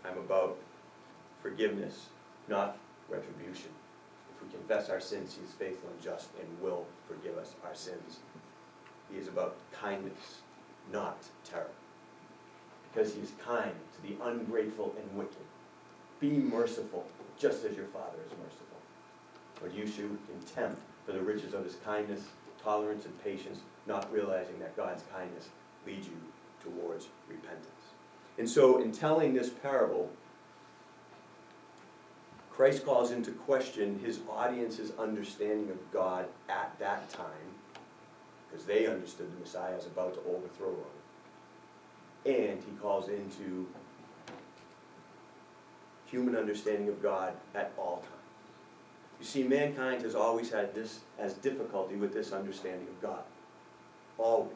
I'm 0.04 0.18
about 0.18 0.58
forgiveness, 1.42 2.06
not 2.48 2.78
retribution. 3.08 3.70
If 4.34 4.42
we 4.42 4.58
confess 4.58 4.90
our 4.90 5.00
sins, 5.00 5.36
he 5.38 5.44
is 5.44 5.52
faithful 5.52 5.90
and 5.90 6.02
just 6.02 6.28
and 6.40 6.60
will 6.60 6.86
forgive 7.06 7.38
us 7.38 7.54
our 7.64 7.74
sins. 7.74 8.18
He 9.10 9.18
is 9.18 9.28
about 9.28 9.56
kindness, 9.72 10.40
not 10.92 11.18
terror. 11.44 11.70
Because 12.96 13.12
he 13.12 13.20
is 13.20 13.32
kind 13.44 13.72
to 13.94 14.08
the 14.08 14.16
ungrateful 14.24 14.94
and 14.98 15.18
wicked. 15.18 15.36
Be 16.18 16.30
merciful, 16.30 17.04
just 17.38 17.62
as 17.66 17.76
your 17.76 17.84
Father 17.86 18.16
is 18.24 18.32
merciful. 18.42 18.78
Or 19.62 19.68
you 19.68 19.86
show 19.86 20.08
contempt 20.32 20.80
for 21.04 21.12
the 21.12 21.20
riches 21.20 21.52
of 21.52 21.62
his 21.62 21.74
kindness, 21.84 22.22
tolerance, 22.62 23.04
and 23.04 23.22
patience, 23.22 23.58
not 23.86 24.10
realizing 24.10 24.58
that 24.60 24.74
God's 24.78 25.02
kindness 25.12 25.48
leads 25.86 26.06
you 26.08 26.16
towards 26.64 27.08
repentance. 27.28 27.66
And 28.38 28.48
so, 28.48 28.80
in 28.80 28.92
telling 28.92 29.34
this 29.34 29.50
parable, 29.50 30.10
Christ 32.50 32.86
calls 32.86 33.10
into 33.10 33.30
question 33.30 33.98
his 34.02 34.20
audience's 34.26 34.92
understanding 34.98 35.68
of 35.68 35.92
God 35.92 36.28
at 36.48 36.74
that 36.78 37.10
time, 37.10 37.28
because 38.48 38.64
they 38.64 38.86
understood 38.86 39.30
the 39.34 39.40
Messiah 39.40 39.76
as 39.76 39.84
about 39.84 40.14
to 40.14 40.20
overthrow 40.20 40.68
Rome. 40.68 41.05
And 42.26 42.60
he 42.62 42.72
calls 42.80 43.08
into 43.08 43.66
human 46.06 46.36
understanding 46.36 46.88
of 46.88 47.02
God 47.02 47.34
at 47.54 47.72
all 47.78 47.98
times. 47.98 48.12
You 49.20 49.26
see, 49.26 49.42
mankind 49.44 50.02
has 50.02 50.14
always 50.14 50.50
had 50.50 50.74
this 50.74 51.00
as 51.18 51.34
difficulty 51.34 51.96
with 51.96 52.12
this 52.12 52.32
understanding 52.32 52.86
of 52.88 53.00
God. 53.00 53.22
Always. 54.18 54.52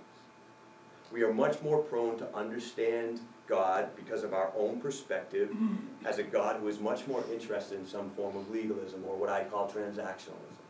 We 1.12 1.23
are 1.23 1.33
much 1.33 1.61
more 1.62 1.79
prone 1.79 2.19
to 2.19 2.37
understand 2.37 3.21
God 3.49 3.89
because 3.97 4.23
of 4.23 4.33
our 4.33 4.53
own 4.57 4.81
perspective 4.81 5.50
as 6.05 6.19
a 6.19 6.23
God 6.23 6.61
who 6.61 6.69
is 6.69 6.79
much 6.79 7.07
more 7.07 7.25
interested 7.33 7.79
in 7.79 7.87
some 7.87 8.11
form 8.11 8.37
of 8.37 8.50
legalism 8.50 9.05
or 9.07 9.17
what 9.17 9.29
I 9.29 9.45
call 9.45 9.69
transactionalism. 9.69 10.61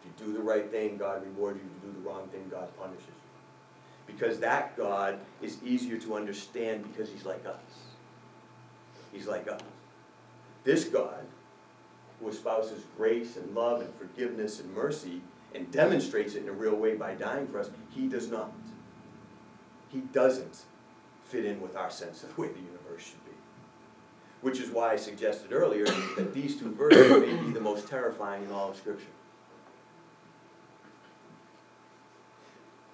If 0.00 0.06
you 0.06 0.26
do 0.26 0.32
the 0.32 0.42
right 0.42 0.70
thing, 0.70 0.96
God 0.96 1.24
rewards 1.24 1.58
you. 1.58 1.64
If 1.64 1.84
you 1.84 1.92
do 1.92 2.00
the 2.02 2.08
wrong 2.08 2.28
thing, 2.28 2.46
God 2.50 2.68
punishes 2.78 3.06
you. 3.06 3.19
Because 4.20 4.38
that 4.40 4.76
God 4.76 5.18
is 5.40 5.56
easier 5.64 5.96
to 5.98 6.14
understand 6.14 6.82
because 6.82 7.10
he's 7.10 7.24
like 7.24 7.46
us. 7.46 7.54
He's 9.12 9.26
like 9.26 9.48
us. 9.48 9.62
This 10.62 10.84
God 10.84 11.24
who 12.20 12.28
espouses 12.28 12.84
grace 12.98 13.38
and 13.38 13.54
love 13.54 13.80
and 13.80 13.94
forgiveness 13.94 14.60
and 14.60 14.70
mercy 14.74 15.22
and 15.54 15.70
demonstrates 15.72 16.34
it 16.34 16.42
in 16.42 16.50
a 16.50 16.52
real 16.52 16.74
way 16.74 16.96
by 16.96 17.14
dying 17.14 17.46
for 17.46 17.60
us, 17.60 17.70
he 17.94 18.08
does 18.08 18.30
not. 18.30 18.52
He 19.88 20.00
doesn't 20.00 20.64
fit 21.24 21.46
in 21.46 21.58
with 21.62 21.74
our 21.74 21.90
sense 21.90 22.22
of 22.22 22.34
the 22.34 22.42
way 22.42 22.48
the 22.48 22.58
universe 22.58 23.02
should 23.02 23.24
be. 23.24 23.32
Which 24.42 24.60
is 24.60 24.68
why 24.68 24.92
I 24.92 24.96
suggested 24.96 25.50
earlier 25.50 25.86
that 25.86 26.34
these 26.34 26.56
two 26.56 26.74
verses 26.74 27.10
may 27.10 27.42
be 27.42 27.52
the 27.52 27.60
most 27.60 27.88
terrifying 27.88 28.44
in 28.44 28.52
all 28.52 28.68
of 28.68 28.76
Scripture. 28.76 29.06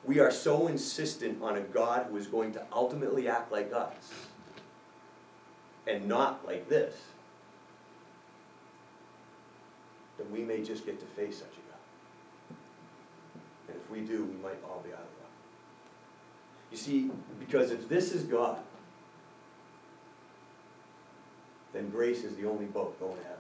We 0.06 0.20
are 0.20 0.30
so 0.30 0.68
insistent 0.68 1.42
on 1.42 1.56
a 1.56 1.60
God 1.60 2.06
who 2.10 2.16
is 2.16 2.28
going 2.28 2.52
to 2.52 2.62
ultimately 2.72 3.28
act 3.28 3.50
like 3.50 3.72
us 3.72 4.12
and 5.86 6.06
not 6.06 6.46
like 6.46 6.68
this 6.68 6.94
that 10.18 10.30
we 10.30 10.40
may 10.40 10.62
just 10.62 10.86
get 10.86 10.98
to 11.00 11.06
face 11.06 11.38
such 11.38 11.48
a 11.48 11.70
God. 11.70 12.56
And 13.68 13.76
if 13.76 13.90
we 13.90 14.00
do, 14.00 14.24
we 14.24 14.36
might 14.42 14.58
all 14.64 14.80
be 14.84 14.92
out 14.92 15.00
of 15.00 15.20
luck. 15.20 15.30
You 16.70 16.76
see, 16.76 17.10
because 17.38 17.70
if 17.70 17.88
this 17.88 18.12
is 18.12 18.22
God, 18.22 18.58
then 21.72 21.90
grace 21.90 22.24
is 22.24 22.36
the 22.36 22.48
only 22.48 22.64
boat 22.66 22.98
going 22.98 23.16
to 23.16 23.24
heaven. 23.24 23.38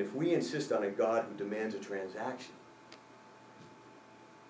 And 0.00 0.08
if 0.08 0.14
we 0.14 0.32
insist 0.32 0.72
on 0.72 0.82
a 0.82 0.88
God 0.88 1.26
who 1.28 1.36
demands 1.36 1.74
a 1.74 1.78
transaction, 1.78 2.54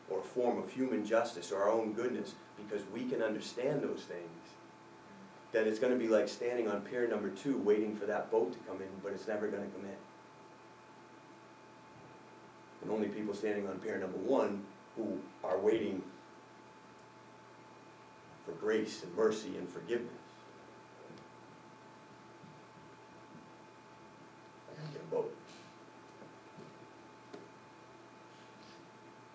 or 0.08 0.20
a 0.20 0.22
form 0.22 0.58
of 0.58 0.70
human 0.70 1.04
justice 1.04 1.50
or 1.50 1.60
our 1.62 1.70
own 1.70 1.92
goodness, 1.92 2.34
because 2.56 2.86
we 2.94 3.04
can 3.04 3.20
understand 3.20 3.82
those 3.82 4.04
things, 4.04 4.46
then 5.50 5.66
it's 5.66 5.80
going 5.80 5.92
to 5.92 5.98
be 5.98 6.06
like 6.06 6.28
standing 6.28 6.68
on 6.68 6.82
pier 6.82 7.08
number 7.08 7.30
two 7.30 7.58
waiting 7.58 7.96
for 7.96 8.06
that 8.06 8.30
boat 8.30 8.52
to 8.52 8.58
come 8.60 8.76
in, 8.76 8.88
but 9.02 9.12
it's 9.12 9.26
never 9.26 9.48
going 9.48 9.68
to 9.68 9.76
come 9.76 9.84
in. 9.84 9.96
And 12.82 12.92
only 12.92 13.08
people 13.08 13.34
standing 13.34 13.66
on 13.66 13.80
pier 13.80 13.98
number 13.98 14.18
one 14.18 14.62
who 14.96 15.18
are 15.42 15.58
waiting 15.58 16.00
for 18.46 18.52
grace 18.52 19.02
and 19.02 19.12
mercy 19.16 19.56
and 19.58 19.68
forgiveness. 19.68 20.12
I 24.68 24.80
gotta 24.80 24.92
get 24.92 25.02
a 25.02 25.14
boat. 25.14 25.36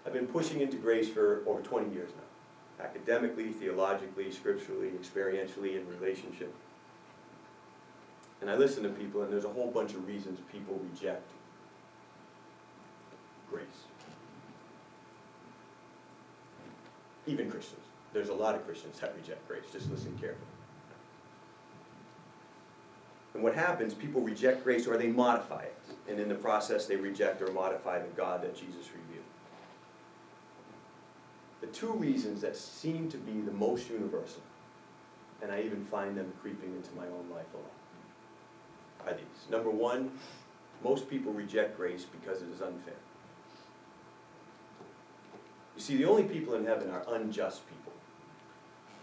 I've 0.06 0.14
been 0.14 0.25
pushing 0.36 0.60
into 0.60 0.76
grace 0.76 1.08
for 1.08 1.44
over 1.48 1.62
20 1.62 1.94
years 1.96 2.10
now 2.18 2.84
academically, 2.86 3.54
theologically, 3.54 4.30
scripturally, 4.30 4.90
experientially, 4.90 5.80
in 5.80 5.88
relationship. 5.98 6.54
And 8.42 8.50
I 8.50 8.56
listen 8.58 8.84
to 8.84 8.90
people, 8.90 9.22
and 9.22 9.32
there's 9.32 9.46
a 9.46 9.50
whole 9.50 9.72
bunch 9.72 9.94
of 9.94 10.06
reasons 10.06 10.42
people 10.52 10.78
reject 10.92 11.26
grace. 13.50 13.66
Even 17.28 17.50
Christians. 17.50 17.82
There's 18.12 18.28
a 18.28 18.34
lot 18.34 18.56
of 18.56 18.66
Christians 18.66 19.00
that 19.00 19.16
reject 19.16 19.48
grace. 19.48 19.64
Just 19.72 19.90
listen 19.90 20.12
carefully. 20.20 20.42
And 23.36 23.42
what 23.42 23.56
happens, 23.56 23.94
people 23.94 24.20
reject 24.20 24.66
grace 24.66 24.86
or 24.86 24.98
they 24.98 25.08
modify 25.08 25.62
it. 25.62 25.78
And 26.10 26.20
in 26.20 26.28
the 26.28 26.36
process, 26.36 26.88
they 26.88 26.98
reject 26.98 27.42
or 27.42 27.54
modify 27.54 28.00
the 28.00 28.10
God 28.18 28.44
that 28.44 28.54
Jesus 28.54 28.90
revealed. 28.92 29.24
The 31.66 31.72
two 31.72 31.94
reasons 31.94 32.42
that 32.42 32.56
seem 32.56 33.10
to 33.10 33.18
be 33.18 33.42
the 33.42 33.52
most 33.52 33.90
universal, 33.90 34.42
and 35.42 35.52
I 35.52 35.62
even 35.62 35.84
find 35.86 36.16
them 36.16 36.32
creeping 36.42 36.76
into 36.76 36.94
my 36.96 37.06
own 37.06 37.28
life 37.34 37.48
a 37.54 37.58
lot, 37.58 39.08
are 39.08 39.18
these. 39.18 39.50
Number 39.50 39.72
one, 39.72 40.12
most 40.84 41.10
people 41.10 41.34
reject 41.34 41.76
grace 41.76 42.06
because 42.06 42.44
it 42.44 42.50
is 42.50 42.62
unfair. 42.62 42.94
You 45.76 45.82
see, 45.82 45.98
the 45.98 46.06
only 46.06 46.24
people 46.24 46.54
in 46.54 46.66
heaven 46.66 46.92
are 46.92 47.04
unjust 47.16 47.68
people 47.68 47.94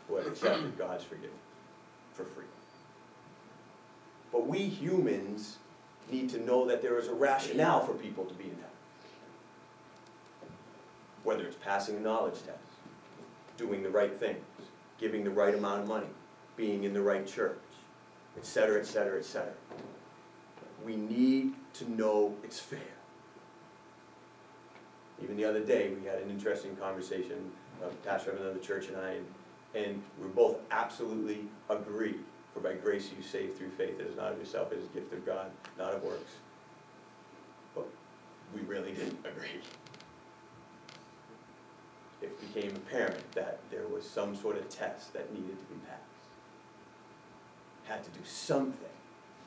who 0.07 0.17
have 0.17 0.27
accepted 0.29 0.79
God's 0.79 1.03
forgiveness 1.03 1.33
for 2.13 2.25
free. 2.25 2.45
But 4.31 4.47
we 4.47 4.61
humans 4.61 5.59
need 6.11 6.31
to 6.31 6.41
know 6.45 6.67
that 6.67 6.81
there 6.81 6.99
is 6.99 7.09
a 7.09 7.15
rationale 7.15 7.85
for 7.85 7.95
people 7.95 8.25
to 8.25 8.35
be 8.35 8.45
in 8.45 8.51
heaven 8.51 8.72
whether 11.25 11.45
it's 11.45 11.57
passing 11.57 11.97
a 11.97 12.01
knowledge 12.01 12.35
test, 12.35 12.59
doing 13.57 13.83
the 13.83 13.91
right 13.91 14.19
things, 14.19 14.45
giving 14.99 15.25
the 15.25 15.31
right 15.31 15.55
amount 15.55 15.83
of 15.83 15.89
money, 15.89 16.07
being 16.57 16.85
in 16.85 16.93
the 16.93 17.03
right 17.03 17.27
church, 17.27 17.59
et 18.37 18.45
cetera, 18.45 18.81
et 18.81 18.87
cetera, 18.87 19.19
et 19.19 19.25
cetera. 19.25 19.53
We 20.85 20.97
need 20.97 21.55
to 21.75 21.91
know 21.91 22.35
it's 22.43 22.59
fair. 22.59 22.81
Even 25.23 25.37
the 25.37 25.45
other 25.45 25.61
day, 25.61 25.91
we 25.91 26.07
had 26.07 26.19
an 26.19 26.31
interesting 26.31 26.75
conversation, 26.77 27.53
uh, 27.83 27.89
pastor 28.05 28.33
of 28.33 28.41
another 28.41 28.59
church 28.59 28.89
and 28.89 28.97
I, 28.97 29.11
and, 29.13 29.27
and 29.75 30.03
we 30.21 30.29
both 30.29 30.57
absolutely 30.71 31.43
agree. 31.69 32.17
For 32.53 32.61
by 32.61 32.75
grace 32.75 33.11
you 33.17 33.23
saved 33.23 33.57
through 33.57 33.71
faith, 33.71 33.99
it 33.99 34.07
is 34.07 34.17
not 34.17 34.33
of 34.33 34.39
yourself, 34.39 34.73
it 34.73 34.79
is 34.79 34.85
a 34.85 34.89
gift 34.89 35.13
of 35.13 35.25
God, 35.25 35.51
not 35.79 35.95
of 35.95 36.03
works. 36.03 36.33
But 37.75 37.87
we 38.55 38.61
really 38.63 38.93
didn't 38.93 39.19
agree 39.25 39.61
became 42.53 42.77
apparent 42.77 43.33
that 43.33 43.59
there 43.71 43.87
was 43.87 44.09
some 44.09 44.37
sort 44.37 44.57
of 44.57 44.69
test 44.69 45.13
that 45.13 45.33
needed 45.33 45.59
to 45.59 45.65
be 45.65 45.81
passed. 45.89 46.03
Had 47.85 48.05
to 48.05 48.11
do 48.11 48.25
something 48.25 48.77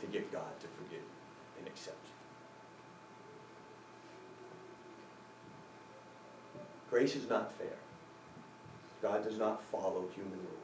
to 0.02 0.08
get 0.08 0.32
God 0.32 0.60
to 0.60 0.68
forgive 0.68 1.04
and 1.58 1.68
accept 1.68 1.98
you. 2.06 2.12
Grace 6.90 7.16
is 7.16 7.30
not 7.30 7.54
fair. 7.58 7.78
God 9.02 9.24
does 9.24 9.38
not 9.38 9.64
follow 9.72 10.06
human 10.14 10.40
rules. 10.40 10.56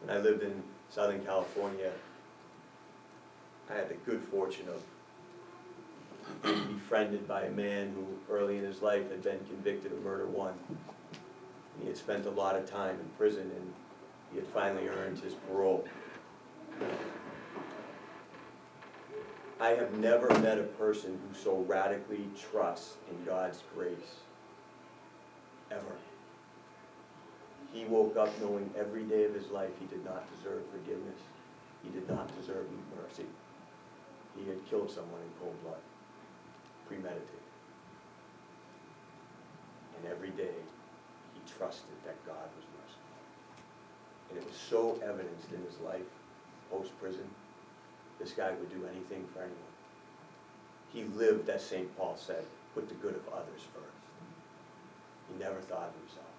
When 0.00 0.16
I 0.16 0.20
lived 0.20 0.42
in 0.42 0.62
Southern 0.90 1.24
California, 1.24 1.92
I 3.70 3.74
had 3.74 3.88
the 3.88 3.94
good 3.94 4.22
fortune 4.30 4.68
of 4.68 4.82
befriended 6.42 7.26
by 7.26 7.42
a 7.42 7.50
man 7.50 7.92
who 7.94 8.34
early 8.34 8.58
in 8.58 8.64
his 8.64 8.82
life 8.82 9.10
had 9.10 9.22
been 9.22 9.40
convicted 9.46 9.92
of 9.92 10.02
murder 10.02 10.26
one. 10.26 10.54
He 11.80 11.86
had 11.86 11.96
spent 11.96 12.26
a 12.26 12.30
lot 12.30 12.56
of 12.56 12.68
time 12.68 12.98
in 12.98 13.08
prison 13.16 13.50
and 13.54 13.74
he 14.32 14.38
had 14.38 14.46
finally 14.48 14.88
earned 14.88 15.18
his 15.18 15.34
parole. 15.34 15.84
I 19.60 19.70
have 19.70 19.92
never 19.94 20.28
met 20.40 20.58
a 20.58 20.64
person 20.64 21.18
who 21.28 21.38
so 21.38 21.64
radically 21.66 22.28
trusts 22.50 22.94
in 23.10 23.24
God's 23.24 23.62
grace. 23.74 24.20
Ever. 25.70 25.96
He 27.72 27.84
woke 27.84 28.16
up 28.16 28.30
knowing 28.40 28.70
every 28.78 29.02
day 29.02 29.24
of 29.24 29.34
his 29.34 29.50
life 29.50 29.70
he 29.80 29.86
did 29.86 30.04
not 30.04 30.24
deserve 30.36 30.62
forgiveness. 30.70 31.20
He 31.82 31.90
did 31.90 32.08
not 32.08 32.28
deserve 32.40 32.66
mercy. 32.96 33.26
He 34.36 34.48
had 34.48 34.64
killed 34.70 34.90
someone 34.90 35.20
in 35.20 35.28
cold 35.40 35.60
blood, 35.62 35.80
premeditated. 36.88 37.46
And 39.96 40.10
every 40.10 40.30
day 40.30 40.56
he 41.34 41.40
trusted 41.58 41.94
that 42.04 42.16
God 42.26 42.48
was 42.56 42.64
merciful. 42.80 43.14
And 44.30 44.38
it 44.38 44.44
was 44.46 44.56
so 44.56 44.98
evidenced 45.04 45.52
in 45.52 45.62
his 45.62 45.78
life, 45.80 46.08
post-prison, 46.70 47.28
this 48.18 48.32
guy 48.32 48.50
would 48.50 48.70
do 48.70 48.84
anything 48.90 49.24
for 49.32 49.40
anyone. 49.40 49.74
He 50.92 51.04
lived, 51.04 51.48
as 51.48 51.64
St. 51.64 51.96
Paul 51.96 52.16
said, 52.16 52.44
put 52.74 52.88
the 52.88 52.94
good 52.96 53.14
of 53.14 53.28
others 53.32 53.62
first. 53.74 54.02
He 55.30 55.38
never 55.38 55.60
thought 55.60 55.92
of 55.92 56.00
himself. 56.00 56.32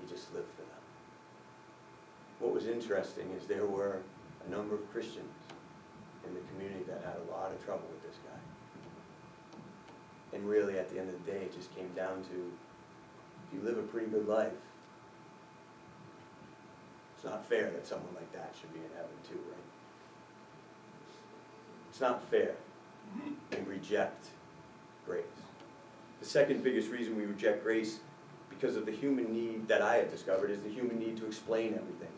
He 0.00 0.10
just 0.12 0.32
lived 0.34 0.50
for 0.56 0.62
them. 0.62 0.82
What 2.40 2.52
was 2.52 2.66
interesting 2.66 3.30
is 3.38 3.46
there 3.46 3.66
were 3.66 3.98
a 4.46 4.50
number 4.50 4.74
of 4.74 4.90
Christians 4.92 5.30
in 6.26 6.34
the 6.34 6.40
community 6.52 6.84
that 6.88 7.02
had 7.04 7.16
a 7.22 7.30
lot 7.30 7.52
of 7.52 7.64
trouble 7.64 7.86
with 7.88 8.02
this 8.02 8.18
guy. 8.26 8.51
And 10.32 10.48
really, 10.48 10.78
at 10.78 10.90
the 10.90 10.98
end 10.98 11.08
of 11.10 11.24
the 11.24 11.30
day, 11.30 11.38
it 11.38 11.54
just 11.54 11.74
came 11.76 11.90
down 11.94 12.22
to, 12.24 12.52
if 13.46 13.54
you 13.54 13.60
live 13.62 13.78
a 13.78 13.82
pretty 13.82 14.06
good 14.06 14.26
life, 14.26 14.52
it's 17.14 17.24
not 17.24 17.46
fair 17.46 17.70
that 17.70 17.86
someone 17.86 18.14
like 18.14 18.32
that 18.32 18.52
should 18.58 18.72
be 18.72 18.80
in 18.80 18.90
heaven 18.96 19.10
too, 19.28 19.38
right? 19.48 19.58
It's 21.90 22.00
not 22.00 22.24
fair. 22.30 22.54
We 23.50 23.58
reject 23.70 24.26
grace. 25.06 25.24
The 26.20 26.26
second 26.26 26.64
biggest 26.64 26.90
reason 26.90 27.16
we 27.16 27.26
reject 27.26 27.62
grace, 27.62 28.00
because 28.48 28.76
of 28.76 28.86
the 28.86 28.92
human 28.92 29.32
need 29.32 29.68
that 29.68 29.82
I 29.82 29.96
have 29.96 30.10
discovered, 30.10 30.50
is 30.50 30.62
the 30.62 30.70
human 30.70 30.98
need 30.98 31.16
to 31.18 31.26
explain 31.26 31.78
everything. 31.78 32.08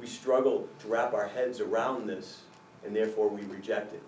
we 0.00 0.06
struggle 0.06 0.68
to 0.80 0.88
wrap 0.88 1.12
our 1.14 1.28
heads 1.28 1.60
around 1.60 2.06
this, 2.08 2.42
and 2.84 2.96
therefore 2.96 3.28
we 3.28 3.42
reject 3.42 3.92
it. 3.92 4.02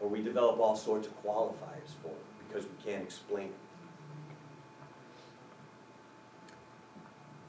Or 0.00 0.08
we 0.08 0.22
develop 0.22 0.60
all 0.60 0.76
sorts 0.76 1.08
of 1.08 1.24
qualifiers 1.24 1.92
for 2.02 2.08
it, 2.08 2.24
because 2.46 2.64
we 2.64 2.90
can't 2.90 3.02
explain 3.02 3.46
it. 3.46 3.54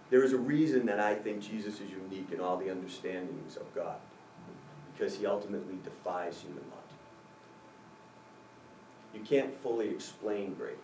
There 0.10 0.24
is 0.24 0.34
a 0.34 0.38
reason 0.38 0.88
that 0.88 1.00
I 1.00 1.14
think 1.14 1.42
Jesus 1.42 1.80
is 1.80 1.92
unique 1.92 2.32
in 2.32 2.40
all 2.40 2.58
the 2.58 2.72
understandings 2.72 3.56
of 3.58 3.74
God, 3.76 3.98
because 4.92 5.16
he 5.16 5.28
ultimately 5.28 5.78
defies 5.84 6.42
human 6.42 6.64
logic. 6.64 6.98
You 9.14 9.20
can't 9.22 9.56
fully 9.62 9.90
explain 9.90 10.56
grace. 10.56 10.76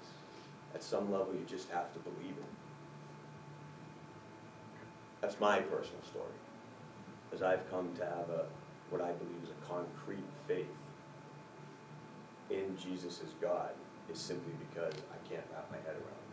At 0.76 0.84
some 0.84 1.12
level, 1.12 1.34
you 1.34 1.46
just 1.48 1.70
have 1.70 1.92
to 1.94 2.00
believe 2.00 2.36
it. 2.38 2.46
That's 5.22 5.40
my 5.40 5.60
personal 5.62 6.04
story, 6.04 6.25
as 7.34 7.42
I've 7.42 7.68
come 7.72 7.92
to 7.98 8.06
have 8.06 8.30
a, 8.30 8.46
what 8.92 9.01
I 9.01 9.12
believe 9.14 9.42
is 9.44 9.50
a 9.50 9.68
concrete 9.68 10.25
faith 10.48 10.68
in 12.50 12.77
Jesus 12.77 13.22
as 13.24 13.31
God, 13.42 13.72
is 14.12 14.20
simply 14.20 14.53
because 14.70 14.94
I 14.94 15.18
can't 15.29 15.46
wrap 15.53 15.70
my 15.72 15.77
head 15.77 15.96
around 15.96 16.20
it 16.22 16.25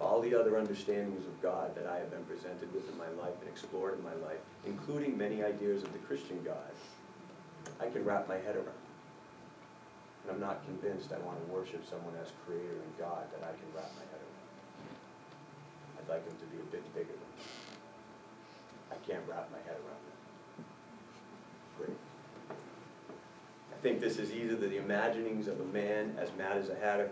all 0.00 0.20
the 0.20 0.34
other 0.34 0.58
understandings 0.58 1.26
of 1.26 1.40
God 1.40 1.74
that 1.74 1.86
I 1.86 1.96
have 1.98 2.10
been 2.10 2.24
presented 2.24 2.72
with 2.74 2.88
in 2.90 2.98
my 2.98 3.08
life 3.22 3.34
and 3.40 3.48
explored 3.48 3.96
in 3.98 4.04
my 4.04 4.14
life, 4.26 4.40
including 4.66 5.16
many 5.16 5.42
ideas 5.42 5.82
of 5.82 5.92
the 5.92 5.98
Christian 6.00 6.42
God, 6.44 6.72
I 7.80 7.88
can 7.88 8.04
wrap 8.04 8.28
my 8.28 8.36
head 8.36 8.56
around. 8.56 8.84
And 10.22 10.32
I'm 10.32 10.40
not 10.40 10.64
convinced 10.66 11.12
I 11.12 11.18
want 11.24 11.40
to 11.40 11.52
worship 11.52 11.86
someone 11.88 12.12
as 12.20 12.28
creator 12.44 12.76
and 12.76 12.92
God 12.98 13.24
that 13.32 13.40
I 13.40 13.56
can 13.56 13.68
wrap 13.72 13.88
my 13.96 14.04
head 14.04 14.20
around. 14.20 14.52
I'd 15.96 16.08
like 16.12 16.24
him 16.28 16.36
to 16.36 16.48
be 16.52 16.60
a 16.60 16.68
bit 16.68 16.84
bigger 16.92 17.16
than 17.16 17.30
me. 17.40 17.44
I 18.92 18.96
can't 19.08 19.24
wrap 19.28 19.48
my 19.48 19.62
head 19.64 19.80
around 19.80 20.02
that. 20.04 20.18
Great. 21.80 21.98
I 23.72 23.75
think 23.86 24.00
this 24.00 24.18
is 24.18 24.32
either 24.32 24.56
the 24.56 24.78
imaginings 24.78 25.46
of 25.46 25.60
a 25.60 25.64
man 25.66 26.12
as 26.18 26.28
mad 26.36 26.56
as 26.56 26.70
a 26.70 26.74
hatter, 26.74 27.08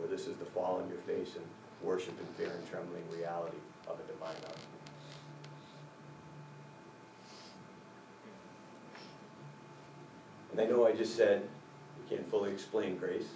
or 0.00 0.08
this 0.08 0.26
is 0.26 0.36
the 0.38 0.44
fall 0.44 0.82
on 0.82 0.88
your 0.88 0.98
face 0.98 1.36
and 1.36 1.44
worship 1.84 2.18
in 2.18 2.26
fear 2.34 2.52
and 2.52 2.68
trembling 2.68 3.04
reality 3.16 3.58
of 3.86 3.96
a 4.00 4.12
divine 4.12 4.34
outcome. 4.44 4.62
And 10.50 10.60
I 10.60 10.64
know 10.64 10.84
I 10.84 10.90
just 10.96 11.14
said 11.14 11.42
we 12.02 12.16
can't 12.16 12.28
fully 12.28 12.50
explain 12.50 12.96
grace, 12.96 13.28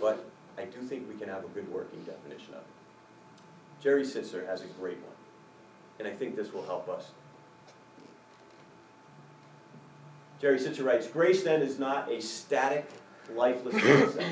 but 0.00 0.24
I 0.56 0.62
do 0.62 0.80
think 0.82 1.08
we 1.08 1.16
can 1.16 1.28
have 1.28 1.42
a 1.44 1.48
good 1.48 1.68
working 1.72 2.00
definition 2.04 2.54
of 2.54 2.60
it. 2.60 3.82
Jerry 3.82 4.04
Sittser 4.04 4.46
has 4.46 4.62
a 4.62 4.68
great 4.78 4.98
one, 4.98 5.16
and 5.98 6.06
I 6.06 6.12
think 6.12 6.36
this 6.36 6.52
will 6.52 6.66
help 6.66 6.88
us. 6.88 7.10
Jerry 10.40 10.58
Sittser 10.58 10.84
writes, 10.84 11.08
Grace 11.08 11.42
then 11.42 11.62
is 11.62 11.78
not 11.78 12.10
a 12.10 12.20
static, 12.20 12.88
lifeless 13.34 13.74
concept. 13.82 14.24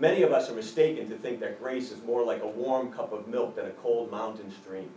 Many 0.00 0.22
of 0.22 0.32
us 0.32 0.50
are 0.50 0.54
mistaken 0.54 1.08
to 1.10 1.16
think 1.16 1.40
that 1.40 1.60
grace 1.60 1.90
is 1.90 2.02
more 2.04 2.24
like 2.24 2.42
a 2.42 2.46
warm 2.46 2.92
cup 2.92 3.12
of 3.12 3.28
milk 3.28 3.56
than 3.56 3.66
a 3.66 3.70
cold 3.70 4.10
mountain 4.10 4.52
stream, 4.62 4.90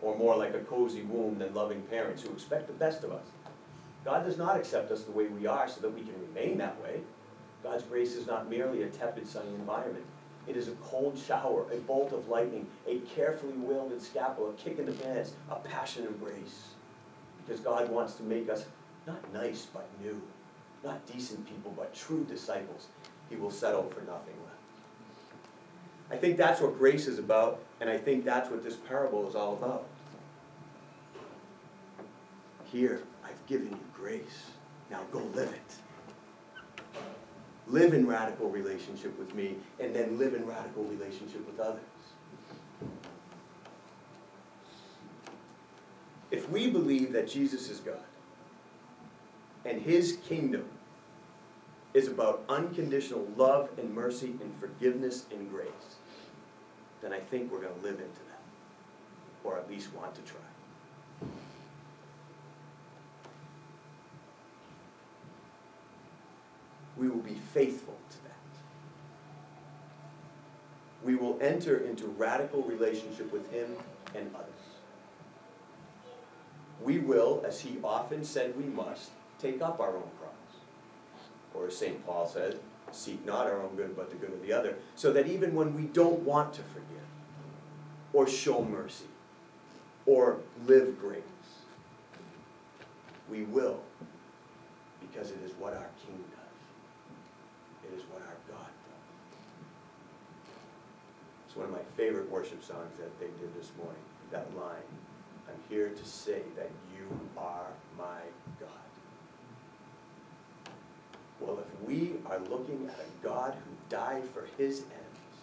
or 0.00 0.16
more 0.16 0.36
like 0.36 0.54
a 0.54 0.60
cozy 0.60 1.02
womb 1.02 1.38
than 1.38 1.54
loving 1.54 1.82
parents 1.82 2.22
who 2.22 2.32
expect 2.32 2.66
the 2.66 2.72
best 2.74 3.04
of 3.04 3.12
us. 3.12 3.24
God 4.04 4.24
does 4.24 4.38
not 4.38 4.56
accept 4.56 4.90
us 4.90 5.02
the 5.02 5.12
way 5.12 5.26
we 5.26 5.46
are 5.46 5.68
so 5.68 5.80
that 5.80 5.94
we 5.94 6.00
can 6.00 6.14
remain 6.28 6.58
that 6.58 6.80
way. 6.82 7.00
God's 7.62 7.84
grace 7.84 8.14
is 8.14 8.26
not 8.26 8.50
merely 8.50 8.82
a 8.82 8.88
tepid 8.88 9.26
sunny 9.26 9.54
environment. 9.54 10.04
It 10.48 10.56
is 10.56 10.68
a 10.68 10.72
cold 10.82 11.16
shower, 11.16 11.66
a 11.72 11.76
bolt 11.76 12.12
of 12.12 12.28
lightning, 12.28 12.66
a 12.88 12.98
carefully 13.14 13.52
wielded 13.52 14.02
scalpel, 14.02 14.50
a 14.50 14.52
kick 14.54 14.78
in 14.78 14.86
the 14.86 14.92
pants, 14.92 15.34
a 15.50 15.56
passion 15.56 16.06
embrace. 16.06 16.70
Because 17.44 17.60
God 17.60 17.88
wants 17.88 18.14
to 18.14 18.22
make 18.24 18.48
us 18.48 18.64
not 19.06 19.32
nice 19.32 19.66
but 19.72 19.88
new, 20.02 20.20
not 20.84 21.04
decent 21.06 21.46
people 21.46 21.72
but 21.76 21.94
true 21.94 22.24
disciples 22.24 22.88
he 23.28 23.36
will 23.36 23.50
settle 23.50 23.84
for 23.84 24.00
nothing 24.02 24.34
less. 24.44 24.52
I 26.10 26.16
think 26.16 26.36
that's 26.36 26.60
what 26.60 26.76
grace 26.76 27.06
is 27.06 27.18
about, 27.18 27.60
and 27.80 27.88
I 27.88 27.96
think 27.96 28.24
that's 28.24 28.50
what 28.50 28.62
this 28.62 28.76
parable 28.76 29.26
is 29.26 29.34
all 29.34 29.54
about. 29.54 29.86
Here, 32.70 33.02
I've 33.24 33.46
given 33.46 33.70
you 33.70 33.78
grace. 33.94 34.50
Now 34.90 35.00
go 35.10 35.20
live 35.34 35.48
it. 35.48 37.00
Live 37.66 37.94
in 37.94 38.06
radical 38.06 38.50
relationship 38.50 39.18
with 39.18 39.34
me, 39.34 39.56
and 39.80 39.94
then 39.94 40.18
live 40.18 40.34
in 40.34 40.44
radical 40.46 40.84
relationship 40.84 41.46
with 41.46 41.58
others. 41.58 41.80
If 46.30 46.50
we 46.50 46.68
believe 46.70 47.12
that 47.12 47.28
Jesus 47.28 47.70
is 47.70 47.80
God, 47.80 47.96
and 49.64 49.80
his 49.80 50.18
kingdom 50.28 50.68
is 51.94 52.08
about 52.08 52.42
unconditional 52.48 53.26
love 53.36 53.68
and 53.78 53.94
mercy 53.94 54.34
and 54.40 54.54
forgiveness 54.58 55.26
and 55.30 55.50
grace, 55.50 55.68
then 57.00 57.12
I 57.12 57.20
think 57.20 57.52
we're 57.52 57.60
going 57.60 57.74
to 57.74 57.80
live 57.80 58.00
into 58.00 58.20
that, 58.30 58.40
or 59.44 59.58
at 59.58 59.68
least 59.68 59.92
want 59.94 60.14
to 60.14 60.22
try. 60.22 60.40
We 66.96 67.08
will 67.08 67.18
be 67.18 67.34
faithful 67.52 67.96
to 68.10 68.16
that. 68.24 68.30
We 71.04 71.16
will 71.16 71.38
enter 71.42 71.78
into 71.78 72.06
radical 72.06 72.62
relationship 72.62 73.32
with 73.32 73.50
Him 73.50 73.74
and 74.14 74.30
others. 74.34 74.48
We 76.80 76.98
will, 76.98 77.42
as 77.46 77.60
He 77.60 77.78
often 77.82 78.24
said 78.24 78.56
we 78.56 78.64
must, 78.64 79.10
take 79.42 79.60
up 79.60 79.80
our 79.80 79.96
own 79.96 80.10
cross 80.18 80.32
or 81.54 81.66
as 81.66 81.76
St. 81.76 82.04
Paul 82.06 82.26
says, 82.26 82.54
seek 82.92 83.24
not 83.24 83.46
our 83.46 83.60
own 83.60 83.74
good 83.76 83.96
but 83.96 84.10
the 84.10 84.16
good 84.16 84.32
of 84.32 84.42
the 84.42 84.52
other, 84.52 84.76
so 84.96 85.12
that 85.12 85.26
even 85.26 85.54
when 85.54 85.74
we 85.74 85.82
don't 85.82 86.20
want 86.20 86.52
to 86.54 86.62
forgive, 86.62 86.88
or 88.12 88.26
show 88.26 88.62
mercy, 88.62 89.06
or 90.06 90.38
live 90.66 90.98
grace, 91.00 91.22
we 93.30 93.44
will, 93.44 93.80
because 95.00 95.30
it 95.30 95.38
is 95.44 95.52
what 95.58 95.72
our 95.74 95.88
King 96.04 96.22
does. 96.30 97.90
It 97.90 97.96
is 97.96 98.02
what 98.10 98.20
our 98.22 98.36
God 98.48 98.66
does. 98.66 99.08
It's 101.46 101.56
one 101.56 101.66
of 101.66 101.72
my 101.72 101.84
favorite 101.96 102.30
worship 102.30 102.62
songs 102.62 102.92
that 102.98 103.18
they 103.20 103.28
did 103.40 103.54
this 103.58 103.70
morning, 103.78 104.02
that 104.30 104.46
line. 104.56 104.82
I'm 105.48 105.60
here 105.68 105.88
to 105.88 106.04
say 106.04 106.42
that 106.56 106.70
you 106.94 107.08
are 107.36 107.66
my 107.98 108.20
God. 108.60 108.68
Well, 111.44 111.58
if 111.58 111.88
we 111.88 112.12
are 112.26 112.38
looking 112.38 112.88
at 112.88 113.00
a 113.00 113.26
God 113.26 113.54
who 113.54 113.70
died 113.88 114.22
for 114.32 114.46
his 114.56 114.80
ends, 114.80 115.38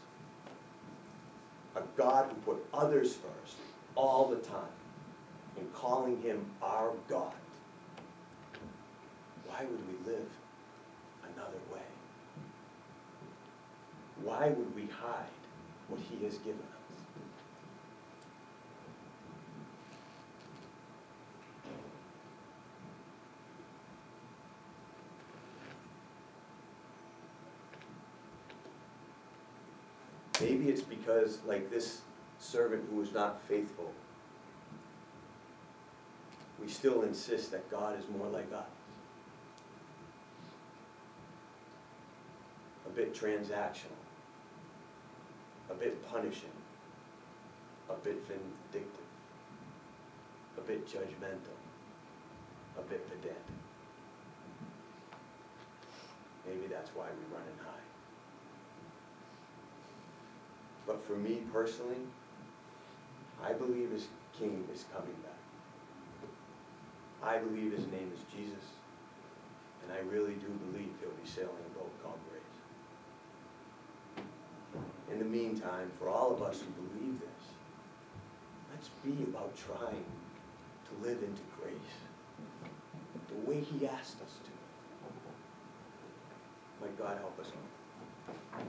a 1.76 1.82
God 1.98 2.30
who 2.30 2.54
put 2.54 2.66
others 2.74 3.16
first 3.16 3.58
all 3.96 4.28
the 4.28 4.38
time, 4.38 4.78
and 5.58 5.74
calling 5.74 6.22
him 6.22 6.46
our 6.62 6.94
God, 7.10 7.34
why 9.46 9.66
would 9.66 9.88
we 9.88 10.12
live 10.12 10.28
another 11.36 11.60
way? 11.74 11.82
Why 14.24 14.50
would 14.50 14.76
we 14.76 14.84
hide 14.86 15.26
what 15.90 16.00
he 16.10 16.24
has 16.24 16.38
given 16.38 16.60
us? 16.60 17.02
Maybe 30.50 30.68
it's 30.68 30.82
because, 30.82 31.38
like 31.46 31.70
this 31.70 32.02
servant 32.40 32.84
who 32.90 32.96
was 32.96 33.14
not 33.14 33.40
faithful, 33.44 33.92
we 36.60 36.68
still 36.68 37.04
insist 37.04 37.52
that 37.52 37.70
God 37.70 38.00
is 38.00 38.06
more 38.18 38.28
like 38.28 38.52
us. 38.52 38.66
A 42.88 42.90
bit 42.90 43.14
transactional, 43.14 44.02
a 45.70 45.76
bit 45.76 46.04
punishing, 46.12 46.50
a 47.88 47.94
bit 47.94 48.20
vindictive, 48.28 49.06
a 50.58 50.62
bit 50.62 50.88
judgmental, 50.88 51.60
a 52.80 52.82
bit 52.82 53.08
pedantic. 53.08 53.38
Maybe 56.48 56.66
that's 56.68 56.90
why 56.96 57.06
we 57.06 57.36
run 57.36 57.46
and 57.46 57.60
hide. 57.68 57.99
But 60.89 61.06
for 61.06 61.13
me 61.13 61.43
personally, 61.54 62.02
I 63.45 63.54
believe 63.54 63.91
his 63.91 64.08
king 64.36 64.67
is 64.73 64.86
coming 64.91 65.13
back. 65.21 65.38
I 67.21 67.38
believe 67.38 67.73
his 67.73 67.86
name 67.91 68.12
is 68.12 68.21
Jesus, 68.36 68.65
and 69.84 69.93
I 69.93 69.99
really 70.12 70.34
do 70.34 70.47
believe 70.47 70.89
he'll 70.99 71.12
be 71.12 71.30
sailing 71.30 71.63
a 71.63 71.78
boat 71.78 71.93
called 72.02 72.17
Grace. 72.32 72.58
In 75.12 75.19
the 75.19 75.25
meantime, 75.25 75.91
for 75.99 76.10
all 76.10 76.34
of 76.34 76.41
us 76.41 76.60
who 76.60 76.71
believe 76.88 77.19
this, 77.19 77.43
let's 78.73 78.89
be 79.06 79.23
about 79.25 79.56
trying 79.56 80.04
to 80.04 81.08
live 81.08 81.21
into 81.21 81.43
grace 81.62 81.97
the 83.28 83.36
way 83.47 83.60
he 83.62 83.86
asked 83.86 84.19
us 84.23 84.39
to. 84.43 84.52
Might 86.82 86.97
God 86.97 87.19
help 87.19 87.39
us 87.39 87.52
all. 87.54 88.65